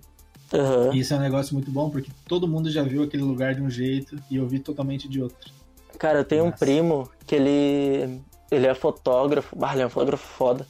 [0.53, 0.93] Uhum.
[0.93, 3.61] E isso é um negócio muito bom, porque todo mundo já viu aquele lugar de
[3.61, 5.51] um jeito e eu vi totalmente de outro.
[5.97, 6.55] Cara, eu tenho Nossa.
[6.55, 8.21] um primo que ele.
[8.51, 9.57] Ele é fotógrafo.
[9.61, 10.67] Ah, ele é um fotógrafo foda.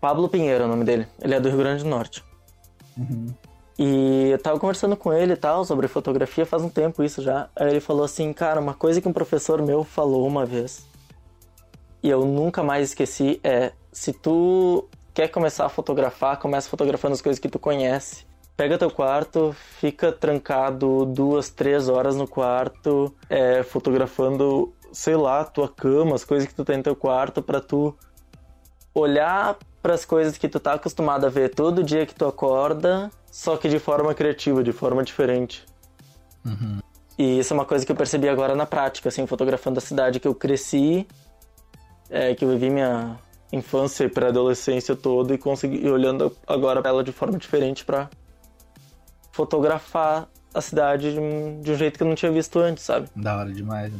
[0.00, 1.06] Pablo Pinheiro é o nome dele.
[1.20, 2.22] Ele é do Rio Grande do Norte.
[2.96, 3.26] Uhum.
[3.78, 7.50] E eu tava conversando com ele e tal, sobre fotografia, faz um tempo isso já.
[7.54, 10.86] Aí ele falou assim, cara, uma coisa que um professor meu falou uma vez,
[12.02, 17.20] e eu nunca mais esqueci, é se tu quer começar a fotografar, começa fotografando as
[17.20, 18.24] coisas que tu conhece.
[18.56, 25.68] Pega teu quarto, fica trancado duas, três horas no quarto, é, fotografando, sei lá, tua
[25.68, 27.94] cama, as coisas que tu tem no teu quarto, para tu
[28.94, 33.10] olhar para as coisas que tu tá acostumado a ver todo dia que tu acorda
[33.36, 35.62] só que de forma criativa, de forma diferente.
[36.42, 36.80] Uhum.
[37.18, 40.18] E isso é uma coisa que eu percebi agora na prática, assim, fotografando a cidade
[40.18, 41.06] que eu cresci,
[42.08, 43.18] é, que eu vivi minha
[43.52, 48.08] infância e pré-adolescência toda e consegui olhando agora ela de forma diferente para
[49.36, 53.08] fotografar a cidade de um, de um, jeito que eu não tinha visto antes, sabe?
[53.14, 53.92] Da hora demais.
[53.92, 53.98] Né?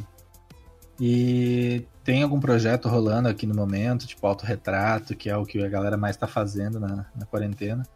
[0.99, 5.69] E tem algum projeto rolando aqui no momento, tipo autorretrato, que é o que a
[5.69, 7.87] galera mais tá fazendo na, na quarentena?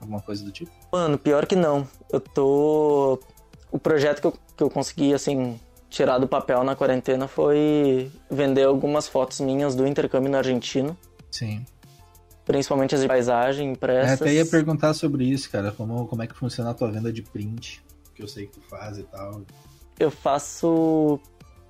[0.00, 0.72] Alguma coisa do tipo?
[0.92, 1.86] Mano, pior que não.
[2.10, 3.20] Eu tô.
[3.70, 8.64] O projeto que eu, que eu consegui, assim, tirar do papel na quarentena foi vender
[8.64, 10.96] algumas fotos minhas do intercâmbio na Argentina.
[11.30, 11.64] Sim.
[12.44, 14.20] Principalmente as de paisagem impressas.
[14.20, 15.70] É, até ia perguntar sobre isso, cara.
[15.72, 17.82] Como, como é que funciona a tua venda de print?
[18.14, 19.42] Que eu sei que tu faz e tal.
[19.98, 21.20] Eu faço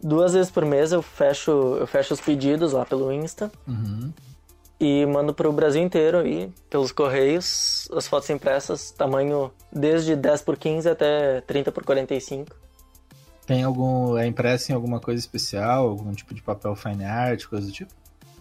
[0.02, 3.50] duas vezes por mês, eu fecho, eu fecho os pedidos lá pelo Insta.
[3.66, 4.12] Uhum
[4.80, 10.42] e mando para o Brasil inteiro e pelos correios as fotos impressas tamanho desde 10
[10.42, 12.56] por 15 até 30 por 45.
[13.46, 17.66] Tem algum é impresso em alguma coisa especial, algum tipo de papel fine art, coisa
[17.66, 17.92] do tipo?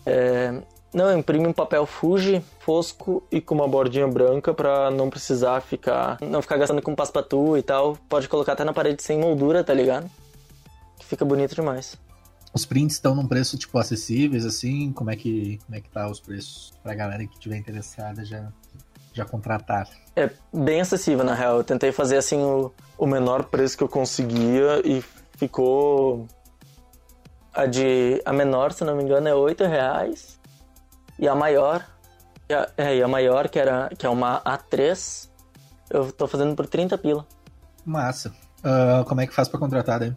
[0.05, 0.61] É,
[0.91, 5.61] não, eu imprimo um papel Fuji fosco e com uma bordinha branca para não precisar
[5.61, 7.95] ficar não ficar gastando com paspatu e tal.
[8.07, 10.09] Pode colocar até na parede sem moldura, tá ligado?
[10.97, 11.95] Que fica bonito demais.
[12.51, 16.09] Os prints estão num preço tipo acessíveis assim, como é que como é que tá
[16.09, 18.51] os preços pra galera que tiver interessada já
[19.13, 19.87] já contratar?
[20.15, 21.57] É bem acessível na real.
[21.57, 25.03] Eu tentei fazer assim o, o menor preço que eu conseguia e
[25.37, 26.27] ficou
[27.53, 30.38] a de a menor, se não me engano, é oito reais
[31.19, 31.85] e a maior
[32.77, 35.29] é, e a maior que era que é uma A3
[35.89, 37.25] eu tô fazendo por 30 pila.
[37.85, 38.33] Massa.
[38.59, 40.15] Uh, como é que faz para contratar, né?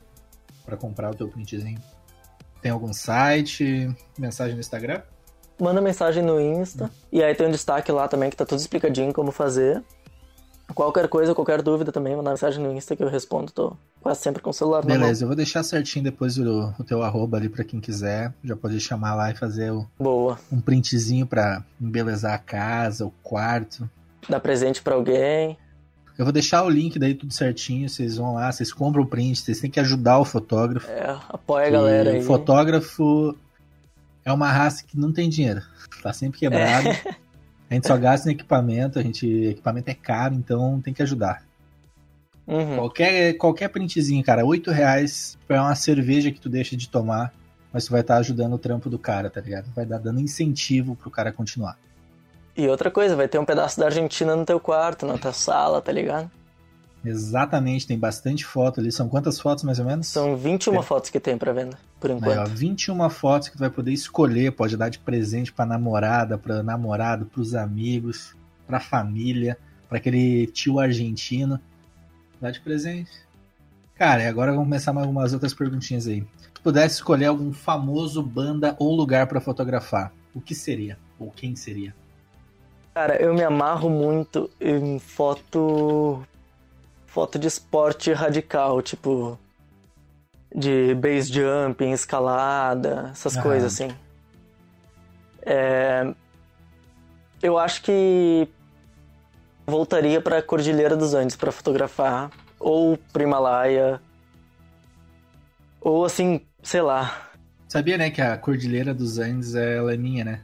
[0.65, 1.81] Para comprar o teu printzinho?
[2.61, 3.91] Tem algum site?
[4.19, 5.03] Mensagem no Instagram?
[5.59, 6.91] Manda mensagem no Insta.
[7.11, 9.83] E aí tem um destaque lá também que tá tudo explicadinho como fazer.
[10.75, 13.53] Qualquer coisa, qualquer dúvida também, manda mensagem no Insta que eu respondo.
[13.53, 17.03] Tô quase sempre com o celular Beleza, eu vou deixar certinho depois o, o teu
[17.03, 18.35] arroba ali pra quem quiser.
[18.43, 20.39] Já pode chamar lá e fazer o, Boa.
[20.51, 23.89] um printzinho pra embelezar a casa, o quarto.
[24.29, 25.57] Dar presente para alguém.
[26.19, 29.41] Eu vou deixar o link daí tudo certinho, vocês vão lá, vocês compram o print,
[29.41, 30.91] vocês têm que ajudar o fotógrafo.
[30.91, 32.19] É, apoia a galera aí.
[32.21, 33.35] O fotógrafo
[34.25, 35.63] é uma raça que não tem dinheiro,
[36.03, 36.89] tá sempre quebrado.
[36.89, 37.17] É.
[37.71, 41.43] A gente só gasta em equipamento, a gente equipamento é caro, então tem que ajudar.
[42.53, 42.77] Uhum.
[42.77, 47.33] Qualquer, qualquer printzinho, cara, 8 reais é uma cerveja que tu deixa de tomar,
[47.73, 49.73] mas tu vai estar tá ajudando o trampo do cara, tá ligado?
[49.75, 51.79] Vai dar dando incentivo pro cara continuar.
[52.55, 55.81] E outra coisa, vai ter um pedaço da Argentina no teu quarto, na tua sala,
[55.81, 56.31] tá ligado?
[57.03, 58.93] Exatamente, tem bastante foto ali.
[58.93, 60.07] São quantas fotos mais ou menos?
[60.07, 60.83] São 21 é.
[60.83, 62.33] fotos que tem para venda, por enquanto.
[62.33, 66.37] Aí, ó, 21 fotos que tu vai poder escolher, pode dar de presente pra namorada,
[66.37, 68.37] pra namorado, pros amigos,
[68.67, 69.57] pra família,
[69.89, 71.59] para aquele tio argentino.
[72.43, 73.09] Dá de presente.
[73.95, 76.27] Cara, e agora vamos começar mais algumas outras perguntinhas aí.
[76.39, 80.99] Se tu pudesse escolher algum famoso banda ou lugar para fotografar, o que seria?
[81.21, 81.95] Ou quem seria?
[82.93, 86.27] Cara, eu me amarro muito em foto.
[87.07, 89.39] foto de esporte radical, tipo.
[90.53, 93.43] de base jumping, escalada, essas Aham.
[93.45, 93.95] coisas assim.
[95.43, 96.13] É...
[97.41, 98.49] Eu acho que
[99.67, 104.01] voltaria para a Cordilheira dos Andes para fotografar, ou pro Himalaia,
[105.81, 107.31] ou assim, sei lá.
[107.69, 110.41] Sabia, né, que a Cordilheira dos Andes é, ela é minha, né?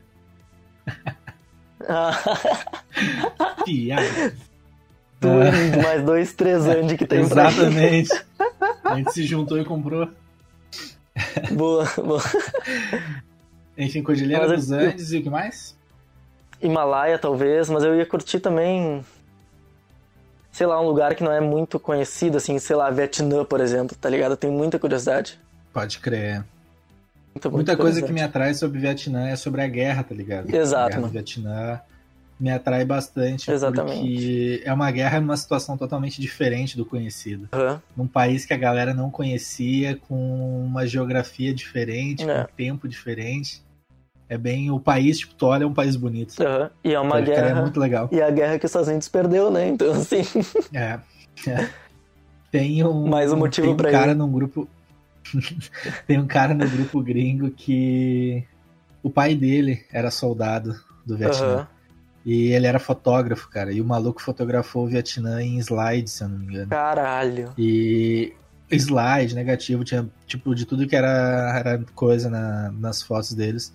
[3.64, 4.34] Piada.
[5.20, 5.28] Tu
[5.82, 8.10] mais dois, três anos que tem Exatamente.
[8.84, 10.08] A gente se juntou e comprou.
[11.52, 12.22] Boa, boa.
[13.76, 15.76] Enfim, Cordilheira Mas eu- dos Andes e o que mais?
[16.60, 19.04] Himalaia, talvez, mas eu ia curtir também.
[20.50, 23.96] Sei lá, um lugar que não é muito conhecido, assim, sei lá, Vietnã, por exemplo,
[24.00, 24.32] tá ligado?
[24.32, 25.38] Eu tenho muita curiosidade.
[25.72, 26.42] Pode crer.
[27.34, 30.52] Muita, Muita coisa que me atrai sobre Vietnã é sobre a guerra, tá ligado?
[30.52, 31.12] Exato, A guerra do mano.
[31.12, 31.80] Vietnã
[32.40, 33.48] me atrai bastante.
[33.50, 34.00] Exatamente.
[34.00, 37.48] Porque é uma guerra numa situação totalmente diferente do conhecido.
[37.52, 37.80] Aham.
[37.96, 42.34] Num país que a galera não conhecia, com uma geografia diferente, É.
[42.34, 43.62] com um tempo diferente.
[44.28, 44.70] É bem.
[44.70, 46.34] O país, tipo, tu olha, é um país bonito.
[46.42, 46.70] Aham.
[46.84, 47.62] E é uma Pode crer, É guerra.
[47.62, 48.08] muito legal.
[48.12, 49.68] E a guerra que os Estados Unidos perdeu, né?
[49.68, 50.22] Então, assim.
[50.74, 50.98] É.
[51.46, 51.68] É.
[52.50, 53.06] Tem um.
[53.08, 54.14] Mais um motivo tem um cara ir.
[54.14, 54.68] num grupo.
[56.06, 58.44] tem um cara no grupo gringo que.
[59.02, 60.74] O pai dele era soldado
[61.06, 61.46] do Vietnã.
[61.46, 61.68] Aham.
[62.26, 63.72] E ele era fotógrafo, cara.
[63.72, 66.68] E o maluco fotografou o Vietnã em slide, se eu não me engano.
[66.68, 67.52] Caralho.
[67.56, 68.34] E
[68.70, 73.72] slide, negativo, tinha tipo de tudo que era, era coisa na- nas fotos deles.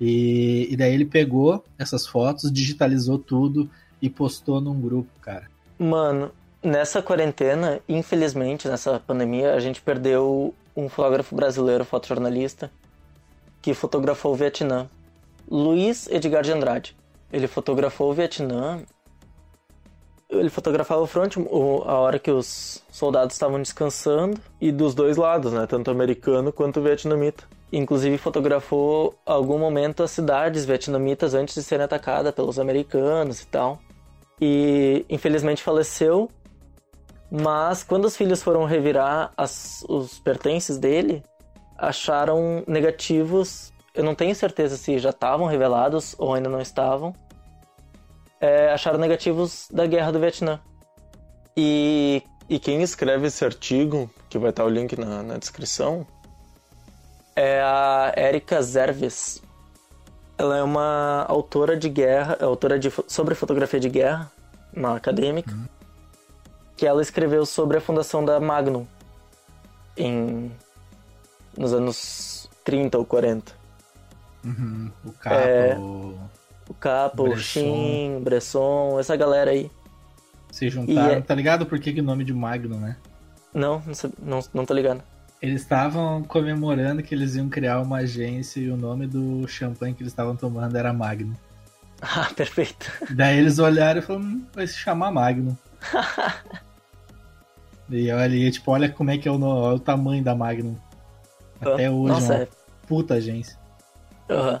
[0.00, 3.70] E, e daí ele pegou essas fotos, digitalizou tudo
[4.02, 5.48] e postou num grupo, cara.
[5.78, 6.30] Mano,
[6.62, 12.70] nessa quarentena, infelizmente, nessa pandemia, a gente perdeu um fotógrafo brasileiro, fotojornalista,
[13.62, 14.88] que fotografou o Vietnã.
[15.48, 16.96] Luiz Edgar de Andrade.
[17.32, 18.82] Ele fotografou o Vietnã.
[20.28, 24.40] Ele fotografava o front, a hora que os soldados estavam descansando.
[24.60, 25.66] E dos dois lados, né?
[25.66, 27.44] Tanto americano quanto vietnamita.
[27.72, 33.80] Inclusive fotografou algum momento as cidades vietnamitas antes de serem atacadas pelos americanos e tal
[34.40, 36.30] e infelizmente faleceu.
[37.30, 41.22] Mas quando os filhos foram revirar as- os pertences dele,
[41.76, 43.72] acharam negativos.
[43.94, 47.14] Eu não tenho certeza se já estavam revelados ou ainda não estavam.
[48.40, 50.60] É, acharam negativos da guerra do Vietnã.
[51.56, 56.06] E, e quem escreve esse artigo, que vai estar o link na, na descrição,
[57.36, 59.42] é a Erika Zerves.
[60.36, 64.30] Ela é uma autora de guerra, é autora de, sobre fotografia de guerra,
[64.74, 65.56] uma acadêmica,
[66.76, 68.84] que ela escreveu sobre a fundação da Magnum
[69.96, 70.50] em
[71.56, 73.52] nos anos 30 ou 40.
[74.44, 74.90] Uhum.
[75.04, 75.76] O Capo, É.
[75.78, 76.18] o-
[76.68, 77.40] O Capo, o Bresson.
[77.60, 79.70] Shin, Bresson, essa galera aí.
[80.50, 81.10] se juntaram.
[81.10, 82.96] E é- Tá ligado por que, o nome de Magno, né?
[83.52, 85.02] Não, não, não, não tô ligado.
[85.44, 90.02] Eles estavam comemorando que eles iam criar uma agência e o nome do champanhe que
[90.02, 91.36] eles estavam tomando era Magno.
[92.06, 92.92] Ah, perfeito.
[93.10, 95.56] Daí eles olharam e falaram, hum, vai se chamar Magno.
[97.88, 100.76] e olha, tipo, olha como é que é o, olha o tamanho da Magnum.
[101.60, 102.48] Até hoje, Nossa, uma é
[102.86, 103.58] puta agência.
[104.28, 104.60] Aham.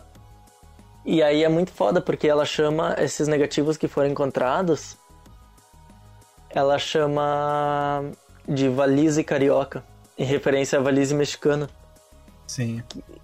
[1.04, 4.96] E aí é muito foda, porque ela chama esses negativos que foram encontrados,
[6.48, 8.04] ela chama
[8.48, 9.84] de valise carioca,
[10.18, 11.68] em referência à valise mexicana,
[12.46, 12.82] Sim.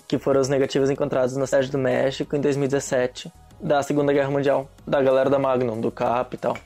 [0.08, 4.68] que foram os negativos encontrados na cidade do México em 2017, da Segunda Guerra Mundial,
[4.86, 6.56] da galera da Magnum, do CAP e tal.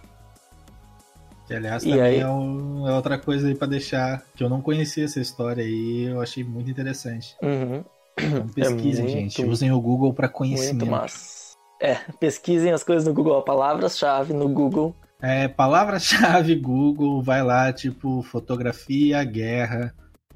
[1.46, 4.48] Que aliás E também aí- é, um- é outra coisa aí pra deixar, que eu
[4.48, 7.36] não conhecia essa história aí, eu achei muito interessante.
[7.42, 7.84] Uhum.
[8.18, 9.44] Então pesquisem, muito- gente.
[9.44, 10.86] Usem o Google pra conhecimento.
[10.86, 11.54] Muito massa.
[11.82, 14.94] É, pesquisem as coisas no Google, palavras-chave no Google.
[15.20, 19.92] É, palavra-chave Google, vai lá, tipo, fotografia, guerra,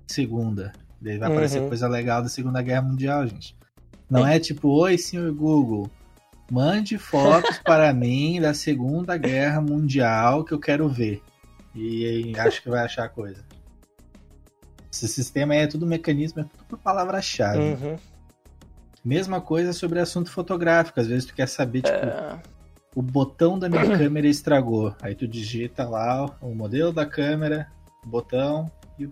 [0.08, 0.72] segunda.
[1.00, 1.68] Daí vai aparecer Uhum.
[1.68, 3.56] coisa legal da Segunda Guerra Mundial, gente.
[4.10, 5.88] Não é tipo, oi, senhor Google,
[6.50, 11.22] mande fotos para mim da Segunda Guerra Mundial que eu quero ver.
[11.74, 13.44] E, acho que vai achar coisa.
[14.90, 17.58] Esse sistema aí é tudo mecanismo, é tudo por palavra-chave.
[17.58, 17.96] Uhum.
[19.04, 20.98] Mesma coisa sobre assunto fotográfico.
[20.98, 22.40] Às vezes tu quer saber, tipo, É,
[22.96, 24.94] o botão da minha câmera estragou.
[25.00, 27.68] Aí tu digita lá o modelo da câmera,
[28.04, 29.10] o botão e o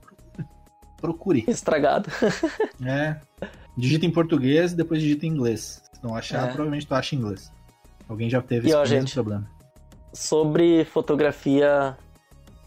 [1.01, 1.45] procure.
[1.49, 2.09] estragado.
[2.85, 3.17] É.
[3.77, 5.83] Digita em português e depois digita em inglês.
[5.93, 6.47] Se não achar, É.
[6.49, 7.53] provavelmente tu acha em inglês.
[8.09, 9.47] Alguém já teve E, esse ó, gente, problema.
[10.13, 11.97] sobre fotografia,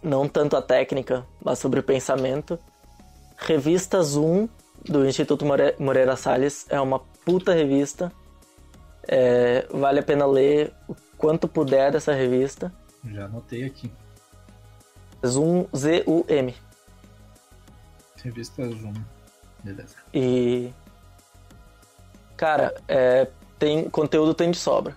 [0.03, 2.59] não tanto a técnica, mas sobre o pensamento.
[3.37, 4.47] Revista Zoom,
[4.85, 8.11] do Instituto More- Moreira Salles, é uma puta revista.
[9.07, 12.71] É, vale a pena ler o quanto puder dessa revista.
[13.05, 13.91] Já anotei aqui.
[15.25, 16.53] Zoom, Z-U-M.
[18.23, 18.93] Revista Zoom.
[19.63, 19.95] Beleza.
[20.13, 20.71] E.
[22.37, 24.95] Cara, é, tem, conteúdo tem de sobra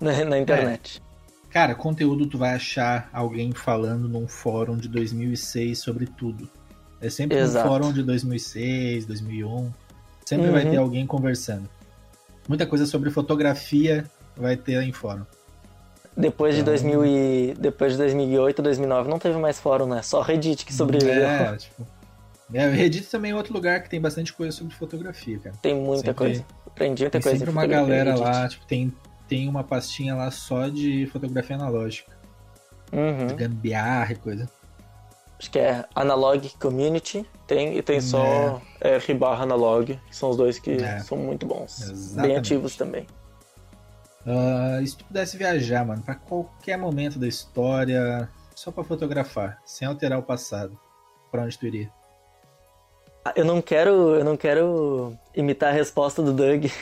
[0.00, 1.02] né, na internet.
[1.50, 6.48] Cara, conteúdo tu vai achar alguém falando num fórum de 2006 sobre tudo.
[7.00, 7.66] É sempre Exato.
[7.66, 9.72] um fórum de 2006, 2001.
[10.24, 10.70] Sempre vai Uhum.
[10.72, 11.68] ter alguém conversando.
[12.48, 14.04] Muita coisa sobre fotografia
[14.36, 15.24] vai ter em fórum.
[16.16, 20.02] Depois de Então- 2000 e, depois de 2008, 2009 não teve mais fórum, né?
[20.02, 21.24] Só Reddit que sobreviveu.
[21.26, 21.86] É, tipo.
[22.52, 25.56] É, o Reddit também é outro lugar que tem bastante coisa sobre fotografia, cara.
[25.62, 26.46] Tem muita Sempre- coisa.
[26.66, 27.38] aprendi muita Tem coisa.
[27.38, 28.92] sempre uma galera lá, tipo, tem,
[29.26, 32.12] tem uma pastinha lá só de fotografia analógica.
[32.92, 33.34] Uhum.
[33.36, 34.48] Gambiarra e coisa.
[35.38, 40.36] Acho que é Analog Community, tem, e tem só R barra Analog, que são os
[40.36, 41.00] dois que É.
[41.00, 41.80] são muito bons.
[41.82, 42.28] Exatamente.
[42.28, 43.06] Bem ativos também.
[44.26, 49.58] Ah, e se tu pudesse viajar, mano, pra qualquer momento da história, só pra fotografar,
[49.66, 50.78] sem alterar o passado,
[51.30, 51.90] pra onde tu iria?
[53.34, 56.66] Eu não quero, eu não quero imitar a resposta do Doug.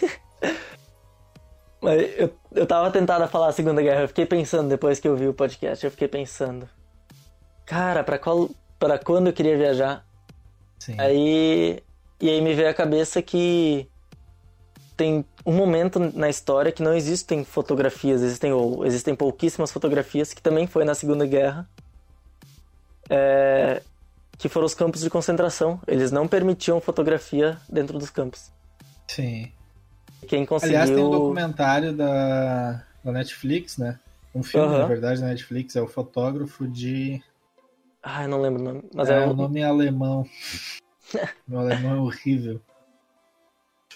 [1.81, 5.09] Mas eu, eu tava tentado a falar a Segunda Guerra, eu fiquei pensando depois que
[5.09, 6.69] eu vi o podcast, eu fiquei pensando.
[7.67, 10.05] Cara, pra qual para quando eu queria viajar?
[10.79, 10.97] Sim.
[10.99, 11.83] Aí
[12.21, 13.89] e aí me veio à cabeça que
[14.97, 20.41] tem um momento na história que não existem fotografias, existem ou existem pouquíssimas fotografias que
[20.41, 21.69] também foi na Segunda Guerra.
[23.11, 23.83] É,
[24.43, 25.81] que foram os campos de concentração.
[25.87, 28.51] Eles não permitiam fotografia dentro dos campos.
[29.07, 29.53] Sim.
[30.27, 34.01] Quem conseguiu Aliás, tem um documentário da, da Netflix, né?
[34.35, 34.79] Um filme, Aham.
[34.81, 37.23] na verdade, da Netflix, é o fotógrafo de.
[38.03, 39.35] Ah, eu não lembro o nome, mas é, é, o o...
[39.35, 40.27] nome é alemão.
[41.47, 42.61] Meu alemão é horrível.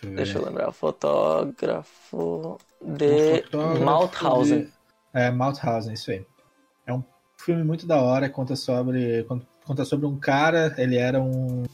[0.00, 0.14] Deixa eu.
[0.14, 4.60] Deixa eu lembrar, fotógrafo de fotógrafo Mauthausen.
[4.66, 4.72] de-
[5.12, 6.24] É, Mauthausen, isso aí.
[6.86, 7.02] É um
[7.36, 9.24] filme muito da hora, conta sobre,
[9.66, 11.64] conta- sobre um cara, ele era um,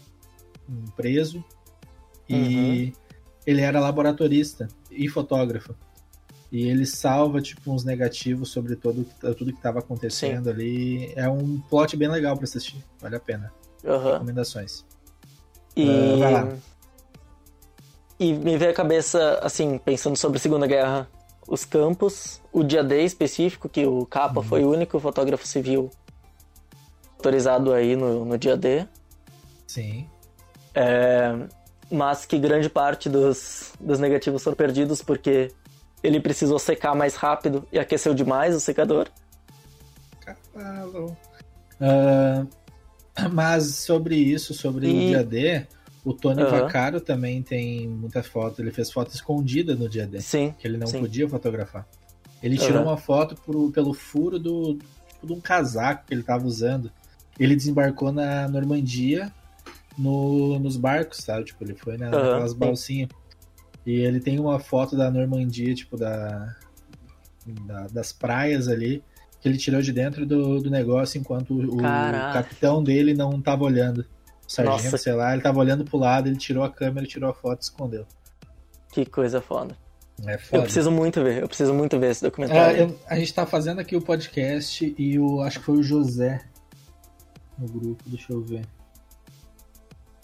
[0.68, 1.44] um preso
[2.28, 2.92] e
[3.46, 5.74] ele era laboratorista e fotógrafo.
[6.50, 9.06] E ele salva, tipo, uns negativos sobre todo,
[9.38, 11.10] tudo que estava acontecendo ali.
[11.16, 13.52] É um plot bem legal pra assistir, vale a pena.
[13.84, 14.12] Aham.
[14.14, 14.84] Recomendações.
[15.74, 15.88] E...
[15.88, 16.48] Ah, vai lá.
[18.20, 21.08] e me veio à cabeça, assim, pensando sobre a Segunda Guerra,
[21.48, 24.46] os campos, o dia D específico, que o Capa Uhum.
[24.46, 25.90] foi o único fotógrafo civil
[27.26, 28.84] autorizado aí no, no dia D,
[29.64, 30.06] Sim.
[30.74, 31.32] é,
[31.88, 35.52] mas que grande parte dos, dos negativos foram perdidos porque
[36.02, 39.06] ele precisou secar mais rápido e aqueceu demais o secador.
[40.20, 41.16] Cavalo.
[41.80, 42.44] Ah,
[43.32, 45.64] mas sobre isso, sobre o E- dia D,
[46.04, 46.62] o Tony Aham.
[46.62, 48.60] Vaccaro também tem muita foto.
[48.60, 50.98] Ele fez foto escondida no dia D, Sim, que ele não sim.
[51.00, 51.86] podia fotografar.
[52.42, 56.44] Ele tirou uma foto por- pelo furo do tipo, de um casaco que ele estava
[56.44, 56.90] usando.
[57.38, 59.32] Ele desembarcou na Normandia
[59.96, 61.44] no- nos barcos, sabe?
[61.44, 62.58] Tipo, ele foi na, Aham, naquelas sim.
[62.58, 63.08] balsinhas.
[63.84, 66.54] E ele tem uma foto da Normandia, tipo, da,
[67.66, 69.02] da- das praias ali,
[69.40, 71.82] que ele tirou de dentro do, do negócio enquanto o, o
[72.32, 74.06] capitão dele não tava olhando.
[74.46, 74.98] O sargento, Nossa.
[74.98, 77.64] sei lá, ele tava olhando pro lado, ele tirou a câmera, tirou a foto e
[77.64, 78.06] escondeu.
[78.92, 79.76] que coisa foda.
[80.26, 82.78] É Eu preciso muito ver, eu preciso muito ver esse É, documentário.
[82.78, 86.42] eu- a gente tá fazendo aqui o podcast e o acho que foi o José
[87.58, 88.66] no grupo, deixa eu ver.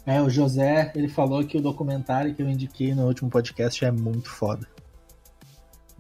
[0.07, 3.91] É, o José, ele falou que o documentário que eu indiquei no último podcast é
[3.91, 4.67] muito foda.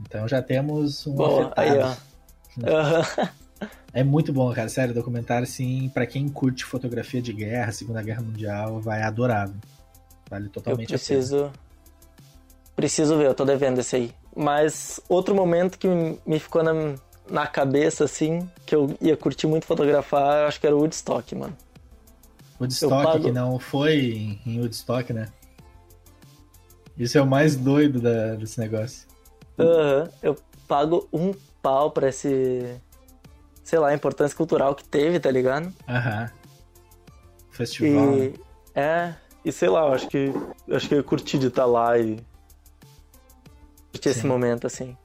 [0.00, 1.60] Então já temos um afetado.
[1.60, 3.38] aí ó.
[3.92, 4.68] É muito bom, cara.
[4.68, 9.48] Sério, documentário, assim, pra quem curte fotografia de guerra, Segunda Guerra Mundial, vai adorar.
[9.48, 9.56] viu?
[10.28, 11.50] Vale Eu totalmente a preciso.
[12.76, 14.12] Preciso ver, eu tô devendo esse aí.
[14.36, 15.88] Mas outro momento que
[16.24, 16.72] me ficou na,
[17.30, 21.56] na cabeça, assim, que eu ia curtir muito fotografar, acho que era o Woodstock, mano.
[22.60, 25.28] Woodstock, pago- que não foi em Woodstock, né?
[26.96, 29.06] Isso é o mais doido da- desse negócio.
[29.58, 32.76] Aham, eu pago um pau pra esse.
[33.62, 35.72] Sei lá, a importância cultural que teve, tá ligado?
[35.88, 36.30] Aham.
[37.50, 38.06] Festival.
[38.12, 38.24] né?
[38.26, 38.34] E.
[38.74, 39.14] É,
[39.44, 40.32] e sei lá, eu acho que.
[40.66, 42.18] eu acho que eu curti de estar lá e.
[43.92, 44.28] Curtir esse Sim.
[44.28, 44.96] momento, assim.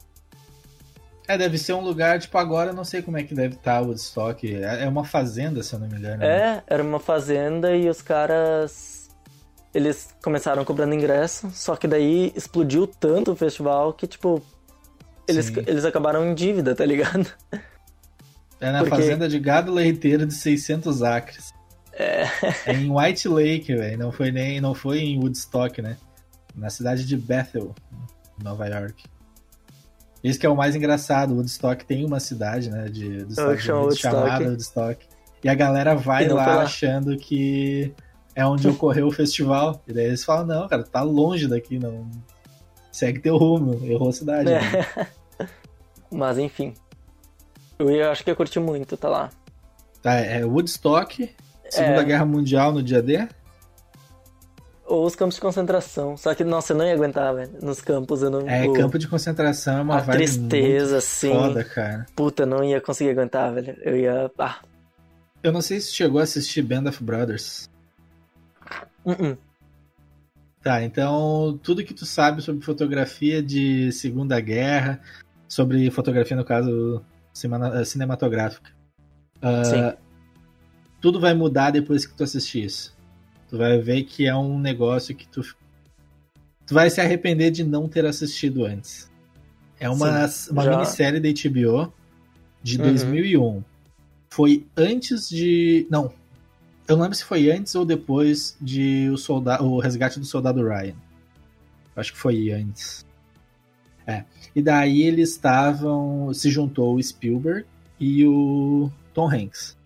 [1.28, 3.82] É, deve ser um lugar, tipo, agora eu não sei como é que deve estar
[3.82, 4.56] o Woodstock.
[4.56, 6.18] É é uma fazenda, se eu não me engano.
[6.18, 6.28] né?
[6.28, 9.10] É, era uma fazenda e os caras.
[9.74, 14.42] Eles começaram cobrando ingresso, só que daí explodiu tanto o festival que, tipo.
[15.28, 15.64] Eles, Sim.
[15.66, 17.26] eles acabaram em dívida, tá ligado?
[18.60, 21.54] É na porque- fazenda de gado leiteiro de 600 acres.
[21.94, 22.24] É.
[22.66, 23.98] É em White Lake, velho.
[23.98, 25.96] Não foi nem, não foi em Woodstock, né?
[26.56, 27.74] Na cidade de Bethel,
[28.44, 29.04] Nova York.
[30.24, 31.34] Isso que é o mais engraçado.
[31.36, 35.06] Woodstock tem uma cidade, né, de, dos É, Estados Unidos chamada Woodstock.
[35.44, 36.62] E a galera vai lá, lá.
[36.64, 37.94] achando que
[38.34, 39.82] é onde ocorreu o festival.
[39.86, 42.10] E daí eles falam, não, cara, tá longe daqui, não.
[42.92, 44.50] Segue teu rumo, errou a cidade.
[44.50, 44.62] né?
[45.40, 45.48] É.
[46.10, 46.74] Mas enfim.
[47.78, 49.30] Eu acho que eu curti muito, tá lá.
[50.02, 51.30] Tá, é Woodstock,
[51.70, 52.06] Segunda É.
[52.06, 53.28] Guerra Mundial no dia D.
[54.94, 56.16] Ou os campos de concentração.
[56.16, 57.50] Só que, nossa, eu não ia aguentar, velho.
[57.64, 58.48] Nos campos eu não.
[58.48, 61.32] É, o- campo de concentração é uma a vibe tristeza, assim.
[61.34, 62.06] foda, cara.
[62.16, 63.76] Puta, eu não ia conseguir aguentar, velho.
[63.82, 64.32] Eu ia.
[64.38, 64.60] Ah.
[65.42, 67.68] Eu não sei se chegou a assistir Band of Brothers.
[69.04, 69.38] Uh -uh.
[70.62, 75.02] Tá, então tudo que tu sabe sobre fotografia de Segunda Guerra,
[75.50, 77.04] sobre fotografia, no caso,
[77.84, 78.70] cinematográfica.
[79.38, 79.98] Uh,
[81.02, 82.93] tudo vai mudar depois que tu assistir isso.
[83.54, 85.44] Tu vai ver que é um negócio que tu.
[86.66, 89.12] Tu vai se arrepender de não ter assistido antes.
[89.80, 91.94] É uma, Sim, uma minissérie da HBO
[92.64, 92.84] de uhum.
[92.90, 93.64] 2001.
[94.32, 95.86] Foi antes de.
[95.88, 96.12] Não.
[96.88, 100.68] Eu não lembro se foi antes ou depois de o, soldado, o resgate do soldado
[100.68, 100.96] Ryan.
[101.96, 103.06] Acho que foi antes.
[104.08, 104.24] É.
[104.56, 106.34] E daí eles estavam.
[106.34, 107.68] Se juntou o Spielberg
[108.00, 109.78] e o Tom Hanks.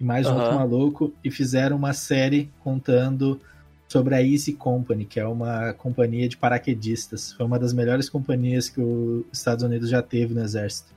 [0.00, 1.14] E mais um outro maluco.
[1.24, 3.40] E fizeram uma série contando
[3.88, 7.32] sobre a Easy Company, que é uma companhia de paraquedistas.
[7.32, 10.92] Foi uma das melhores companhias que os Estados Unidos já teve no exército.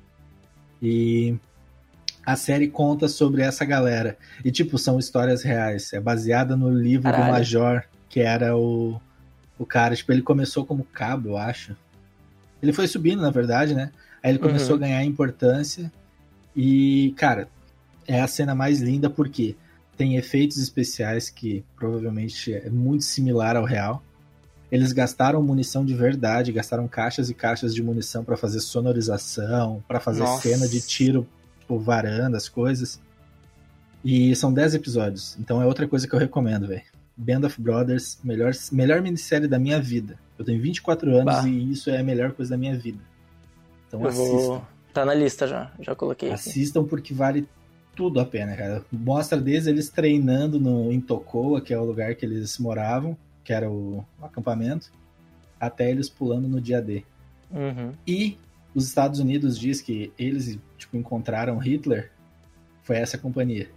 [0.81, 1.35] E
[2.25, 4.17] a série conta sobre essa galera.
[4.43, 5.93] E, tipo, são histórias reais.
[5.93, 7.25] É baseada no livro Caralho.
[7.25, 9.01] do Major, que era o,
[9.57, 9.95] o cara.
[9.95, 11.75] Tipo, ele começou como cabo, eu acho.
[12.61, 13.91] Ele foi subindo, na verdade, né?
[14.21, 14.83] Aí ele começou uhum.
[14.83, 15.91] a ganhar importância.
[16.55, 17.47] E, cara,
[18.07, 19.55] é a cena mais linda porque
[19.97, 24.01] tem efeitos especiais que provavelmente é muito similar ao real.
[24.71, 29.99] Eles gastaram munição de verdade, gastaram caixas e caixas de munição para fazer sonorização, para
[29.99, 30.41] fazer Nossa.
[30.41, 31.27] cena de tiro,
[31.59, 32.99] tipo, varanda, as coisas.
[34.03, 36.81] E são 10 episódios, então é outra coisa que eu recomendo, velho.
[37.15, 40.17] Band of Brothers, melhor, melhor minissérie da minha vida.
[40.39, 41.47] Eu tenho 24 anos bah.
[41.47, 42.99] e isso é a melhor coisa da minha vida.
[43.87, 44.31] Então eu assistam.
[44.31, 44.67] Vou...
[44.93, 46.31] Tá na lista já, já coloquei.
[46.31, 46.89] Assistam aqui.
[46.89, 47.47] porque vale
[47.95, 48.85] tudo a pena, cara.
[48.91, 53.53] Mostra desde eles treinando no, em Tocoa, que é o lugar que eles moravam, que
[53.53, 54.91] era o, o acampamento,
[55.59, 57.03] até eles pulando no dia D.
[57.51, 57.93] Uhum.
[58.07, 58.37] E
[58.73, 62.11] os Estados Unidos diz que eles tipo, encontraram Hitler,
[62.83, 63.69] foi essa companhia.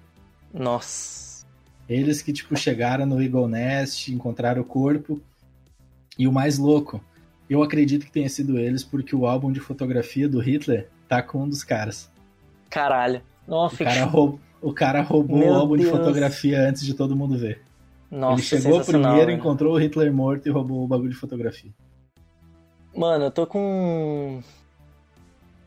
[0.52, 1.44] Nossa.
[1.88, 5.20] Eles que tipo chegaram no Eagle Nest, encontraram o corpo
[6.18, 7.02] e o mais louco,
[7.50, 11.42] eu acredito que tenha sido eles porque o álbum de fotografia do Hitler tá com
[11.42, 12.10] um dos caras.
[12.70, 13.20] Caralho.
[13.46, 14.40] Nossa, o cara, roub...
[14.62, 15.90] o cara roubou Meu o álbum Deus.
[15.90, 17.62] de fotografia antes de todo mundo ver.
[18.10, 21.70] Nossa, Ele chegou primeiro, encontrou o Hitler morto e roubou o bagulho de fotografia.
[22.94, 24.40] Mano, eu tô com.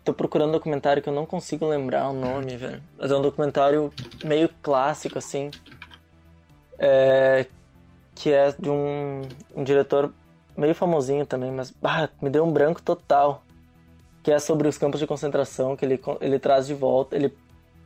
[0.03, 2.81] Tô procurando um documentário que eu não consigo lembrar o nome, velho.
[2.97, 3.91] Mas é um documentário
[4.23, 5.51] meio clássico, assim.
[6.79, 7.45] É...
[8.15, 9.23] Que é de um,
[9.53, 10.13] um diretor
[10.55, 13.43] meio famosinho também, mas ah, me deu um branco total.
[14.23, 17.15] Que é sobre os campos de concentração, que ele, ele traz de volta.
[17.15, 17.33] Ele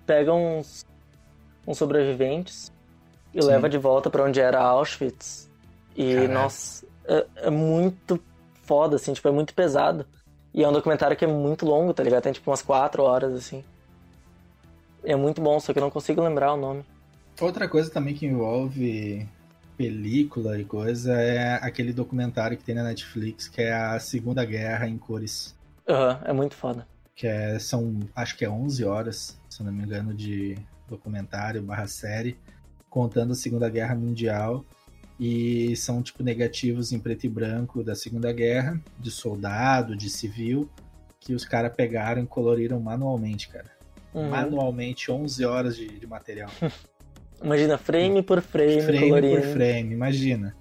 [0.06, 0.86] pega uns,
[1.68, 2.72] uns sobreviventes
[3.34, 3.48] e Sim.
[3.48, 5.50] leva de volta para onde era Auschwitz.
[5.96, 6.34] E, Caraca.
[6.34, 8.22] nossa, é, é, muito
[8.64, 10.06] foda, assim, tipo, é muito pesado.
[10.54, 12.24] E é um documentário que é muito longo, tá ligado?
[12.24, 13.64] Tem tipo umas quatro horas, assim.
[15.04, 16.86] É muito bom, só que eu não consigo lembrar o nome.
[17.40, 19.28] Outra coisa também que envolve
[19.78, 24.88] película e coisa é aquele documentário que tem na Netflix, que é a Segunda Guerra
[24.88, 25.56] em cores.
[25.88, 26.88] Aham, uhum, é muito foda.
[27.16, 30.58] Que é, são, acho que é 11 horas, se não me engano, de
[30.88, 32.38] documentário barra série,
[32.90, 34.66] contando a Segunda Guerra Mundial.
[35.20, 40.68] E são, tipo, negativos em preto e branco da Segunda Guerra, de soldado, de civil,
[41.20, 43.70] que os caras pegaram e coloriram manualmente, cara.
[44.14, 44.30] Uhum.
[44.30, 46.50] Manualmente, 11 horas de, de material.
[47.44, 49.42] Imagina, frame por frame, frame colorindo.
[49.42, 50.56] por frame, imagina.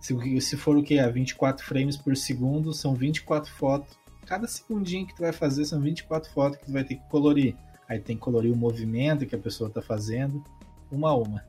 [0.00, 0.98] Se, se for o que?
[0.98, 3.96] A 24 frames por segundo, são 24 fotos.
[4.28, 7.56] Cada segundinho que tu vai fazer são 24 fotos que tu vai ter que colorir.
[7.88, 10.44] Aí tem que colorir o movimento que a pessoa tá fazendo,
[10.92, 11.42] uma a uma.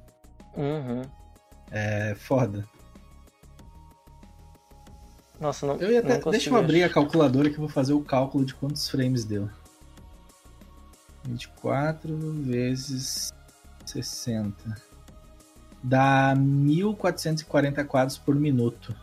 [0.56, 1.02] Uhum.
[1.70, 2.66] É foda.
[5.42, 5.76] Nossa, não.
[5.76, 8.46] Eu ia até, não deixa eu abrir a calculadora que eu vou fazer o cálculo
[8.46, 9.50] de quantos frames deu.
[11.26, 13.34] 24 vezes
[13.86, 14.82] 60.
[15.84, 18.96] Dá 1440 quadros por minuto.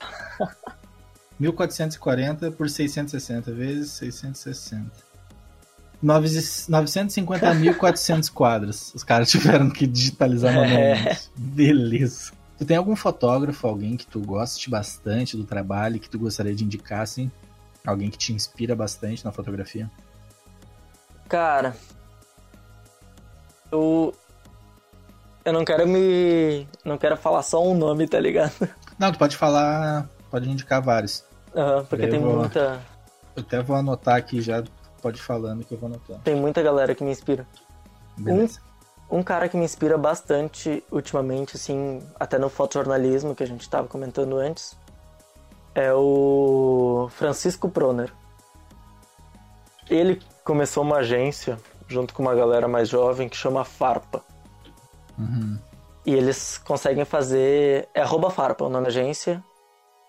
[1.40, 4.90] 1440 por 660 vezes 660.
[6.04, 8.92] 950.400 quadros.
[8.94, 11.08] Os caras tiveram que digitalizar manualmente.
[11.08, 11.18] É.
[11.36, 12.32] Beleza.
[12.58, 16.64] Tu tem algum fotógrafo, alguém que tu goste bastante do trabalho, que tu gostaria de
[16.64, 17.30] indicar, assim?
[17.86, 19.90] Alguém que te inspira bastante na fotografia?
[21.26, 21.74] Cara,
[23.72, 24.14] eu.
[25.42, 26.68] Eu não quero me.
[26.84, 28.68] Não quero falar só um nome, tá ligado?
[28.98, 30.06] Não, tu pode falar.
[30.30, 31.24] Pode indicar vários.
[31.54, 32.36] Uhum, porque tem vou...
[32.36, 32.80] muita.
[33.36, 34.62] Eu até vou anotar aqui já,
[35.00, 36.20] pode ir falando que eu vou anotando.
[36.20, 37.46] Tem muita galera que me inspira.
[38.16, 38.60] Beleza.
[39.10, 43.62] Um, um cara que me inspira bastante ultimamente, assim, até no fotojornalismo que a gente
[43.62, 44.76] estava comentando antes,
[45.74, 48.12] é o Francisco Proner.
[49.88, 54.22] Ele começou uma agência junto com uma galera mais jovem que chama Farpa.
[55.18, 55.58] Uhum.
[56.06, 57.88] E eles conseguem fazer.
[57.92, 59.42] É arroba Farpa o nome da agência.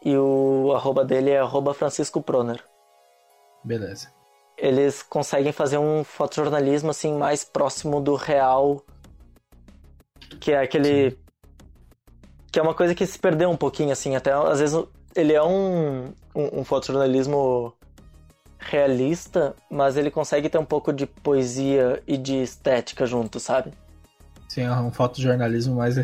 [0.03, 2.63] E o arroba dele é arroba Francisco Proner.
[3.63, 4.09] Beleza.
[4.57, 8.83] Eles conseguem fazer um fotojornalismo assim mais próximo do real.
[10.39, 11.11] Que é aquele.
[11.11, 11.17] Sim.
[12.51, 14.15] Que é uma coisa que se perdeu um pouquinho, assim.
[14.15, 14.83] Até às vezes
[15.15, 17.73] ele é um, um, um fotojornalismo
[18.59, 23.73] realista, mas ele consegue ter um pouco de poesia e de estética junto, sabe?
[24.47, 26.01] Sim, é um fotojornalismo mais uh,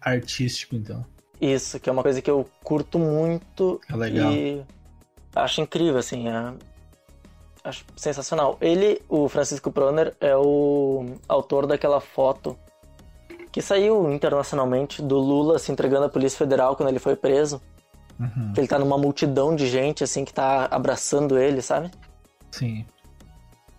[0.00, 1.04] artístico, então.
[1.42, 3.80] Isso, que é uma coisa que eu curto muito.
[3.90, 4.32] É legal.
[4.32, 4.62] E
[5.34, 6.28] acho incrível, assim.
[6.28, 6.52] É...
[7.64, 8.56] Acho sensacional.
[8.60, 12.56] Ele, o Francisco Proner, é o autor daquela foto
[13.50, 17.60] que saiu internacionalmente do Lula se entregando à Polícia Federal quando ele foi preso.
[18.20, 18.52] Uhum.
[18.56, 21.90] Ele tá numa multidão de gente, assim, que tá abraçando ele, sabe?
[22.52, 22.86] Sim.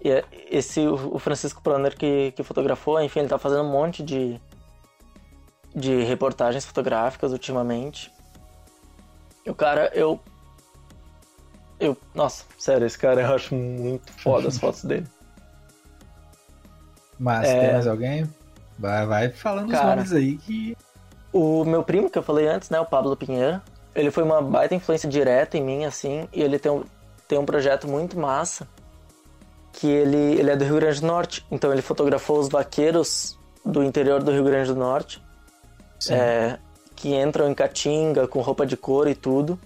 [0.03, 4.03] E é esse, o Francisco Proner que, que fotografou, enfim, ele tá fazendo um monte
[4.03, 4.39] de,
[5.75, 8.11] de reportagens fotográficas ultimamente.
[9.45, 10.19] E o cara, eu.
[11.79, 11.97] Eu.
[12.13, 15.07] Nossa, sério, esse cara eu acho muito foda as fotos dele.
[17.19, 17.59] Mas é...
[17.59, 18.29] tem mais alguém?
[18.77, 20.77] Vai, vai falando cara, os nomes aí que.
[21.31, 22.79] O meu primo que eu falei antes, né?
[22.79, 23.61] O Pablo Pinheiro.
[23.95, 26.83] Ele foi uma baita influência direta em mim, assim, e ele tem um,
[27.27, 28.67] tem um projeto muito massa.
[29.71, 33.83] Que ele, ele é do Rio Grande do Norte, então ele fotografou os vaqueiros do
[33.83, 35.21] interior do Rio Grande do Norte
[36.09, 36.57] é,
[36.95, 39.59] que entram em Caatinga com roupa de couro e tudo.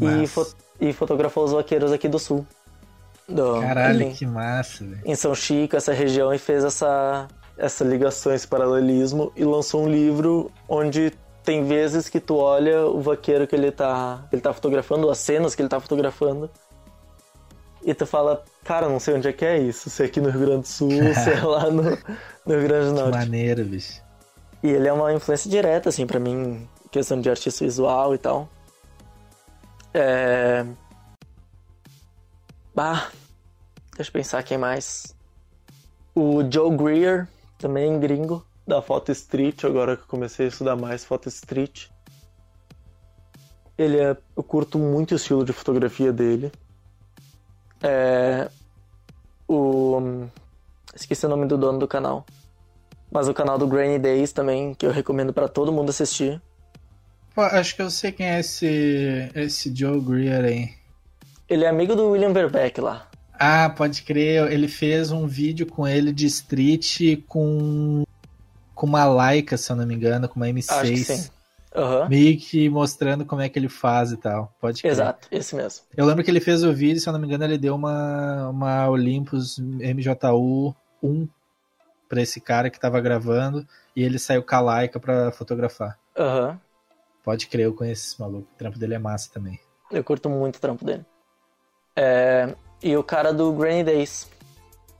[0.00, 0.46] E, fo
[0.80, 2.46] e, fotografou os vaqueiros aqui do sul.
[3.28, 5.02] Do, Caralho, em, que massa, velho.
[5.04, 9.88] Em São Chico, essa região, e fez essa, essa ligação, esse paralelismo, e lançou um
[9.88, 11.12] livro onde
[11.44, 15.54] tem vezes que tu olha o vaqueiro que ele tá, ele tá fotografando, as cenas
[15.54, 16.50] que ele tá fotografando,
[17.82, 20.30] e tu fala, cara, não sei onde é que é isso, se é aqui no
[20.30, 23.10] Rio Grande do Sul, se é lá no, no Rio Grande do Norte.
[23.10, 24.02] Que maneiro, bicho.
[24.62, 28.48] E ele é uma influência direta, assim, para mim, questão de artista visual e tal.
[29.94, 30.66] É...
[32.74, 33.10] Bah,
[33.96, 35.14] deixa eu pensar quem mais.
[36.14, 41.04] O Joe Greer, também gringo, da Foto Street, agora que eu comecei a estudar mais
[41.04, 41.88] Foto Street.
[43.76, 44.16] Ele é.
[44.36, 46.52] Eu curto muito o estilo de fotografia dele.
[47.82, 48.50] É.
[49.48, 50.26] O.
[50.94, 52.26] Esqueci o nome do dono do canal.
[53.10, 56.40] Mas o canal do Granny Days também, que eu recomendo para todo mundo assistir.
[57.34, 60.70] Pô, acho que eu sei quem é esse, esse Joe Greer aí.
[61.48, 63.08] Ele é amigo do William Verbeck lá.
[63.32, 64.52] Ah, pode crer.
[64.52, 68.04] Ele fez um vídeo com ele de street com,
[68.74, 70.70] com uma Leica, se eu não me engano, com uma M6.
[70.70, 71.30] Acho que sim.
[71.74, 72.08] Uhum.
[72.08, 74.52] Meio que mostrando como é que ele faz e tal.
[74.60, 74.92] Pode crer.
[74.92, 75.84] Exato, esse mesmo.
[75.96, 78.48] Eu lembro que ele fez o vídeo, se eu não me engano, ele deu uma,
[78.48, 81.28] uma Olympus MJU 1
[82.10, 85.96] para esse cara que tava gravando e ele saiu com a Laika pra fotografar.
[86.18, 86.48] Aham.
[86.48, 86.58] Uhum.
[87.22, 88.48] Pode crer, eu conheço esse maluco.
[88.52, 89.60] O trampo dele é massa também.
[89.92, 91.04] Eu curto muito o trampo dele.
[91.94, 92.52] É...
[92.82, 94.28] E o cara do Granny Days.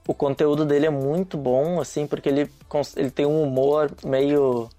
[0.07, 2.49] O conteúdo dele é muito bom, assim, porque ele,
[2.95, 4.69] ele tem um humor meio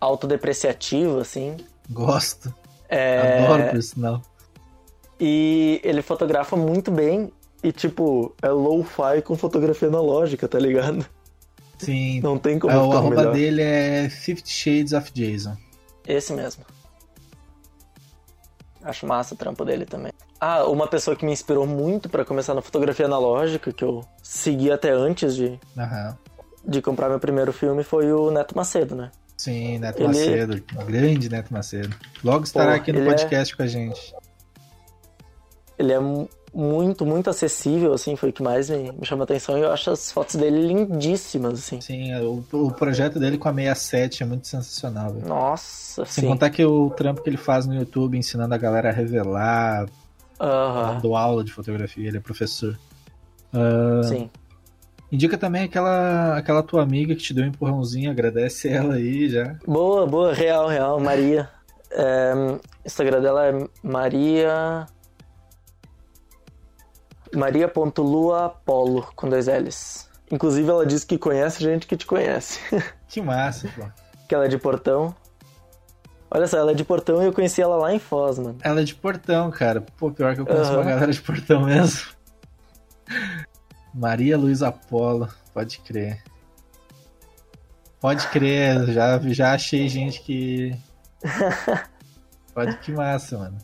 [0.00, 1.56] autodepreciativo, assim.
[1.88, 2.54] Gosto.
[2.88, 3.44] É...
[3.44, 4.22] Adoro por sinal.
[5.18, 7.32] E ele fotografa muito bem
[7.62, 11.06] e, tipo, é low-fi com fotografia analógica, tá ligado?
[11.84, 12.20] Sim.
[12.20, 13.32] Não tem como é, ficar O arroba melhor.
[13.32, 15.56] dele é Fifty Shades of Jason.
[16.06, 16.64] Esse mesmo.
[18.82, 20.12] Acho massa o trampo dele também.
[20.40, 24.70] Ah, uma pessoa que me inspirou muito para começar na fotografia analógica, que eu segui
[24.72, 26.14] até antes de, uhum.
[26.66, 29.10] de comprar meu primeiro filme, foi o Neto Macedo, né?
[29.36, 30.08] Sim, Neto ele...
[30.08, 30.64] Macedo.
[30.86, 31.94] grande Neto Macedo.
[32.24, 33.56] Logo estará Pô, aqui no podcast é...
[33.56, 34.14] com a gente.
[35.78, 35.98] Ele é
[36.52, 39.56] muito, muito acessível, assim, foi o que mais me, me chamou a atenção.
[39.56, 41.80] E eu acho as fotos dele lindíssimas, assim.
[41.80, 45.28] Sim, é, o, o projeto dele com a 67 é muito sensacional, velho.
[45.28, 46.28] Nossa, Sem sim.
[46.28, 49.86] contar que o trampo que ele faz no YouTube ensinando a galera a revelar,
[50.40, 50.94] uhum.
[50.94, 52.76] dando aula de fotografia, ele é professor.
[53.54, 54.30] Uh, sim.
[55.12, 59.56] Indica também aquela, aquela tua amiga que te deu um empurrãozinho, agradece ela aí já.
[59.66, 61.48] Boa, boa, real, real, Maria.
[61.92, 62.32] É,
[62.84, 64.86] Instagram dela é Maria
[67.34, 70.08] Maria.luapolo, com dois L's.
[70.30, 72.60] Inclusive, ela disse que conhece gente que te conhece.
[73.10, 73.84] Que massa, pô.
[74.28, 75.12] que ela é de Portão.
[76.30, 78.56] Olha só, ela é de Portão e eu conheci ela lá em Foz, mano.
[78.62, 79.80] Ela é de Portão, cara.
[79.80, 80.76] Pô, pior que eu conheço uhum.
[80.76, 82.10] uma galera de Portão mesmo.
[83.92, 86.22] Maria Luiz Apolo, pode crer.
[88.00, 90.74] Pode crer, já, já achei gente que.
[92.54, 93.58] Pode que massa, mano.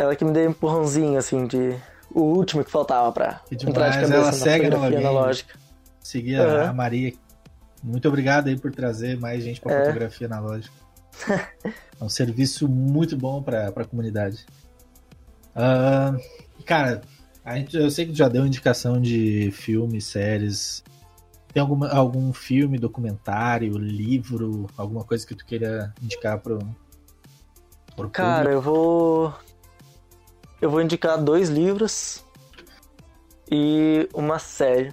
[0.00, 1.76] Ela que me deu um empurrãozinho, assim, de.
[2.12, 5.54] O último que faltava pra que entrar de cabeça ela segue no analógica.
[6.00, 6.62] Seguia uhum.
[6.70, 7.12] a Maria
[7.84, 9.84] Muito obrigado aí por trazer mais gente para É.
[9.84, 10.74] fotografia analógica.
[12.00, 14.44] é um serviço muito bom para a comunidade.
[15.54, 16.16] Ah,
[16.64, 17.02] cara,
[17.44, 20.82] a gente, eu sei que tu já deu indicação de filmes, séries.
[21.52, 26.58] Tem alguma, algum filme, documentário, livro, alguma coisa que tu queira indicar pro,
[27.96, 29.34] pro Cara, eu vou.
[30.60, 32.24] Eu vou indicar dois livros
[33.50, 34.92] e uma série.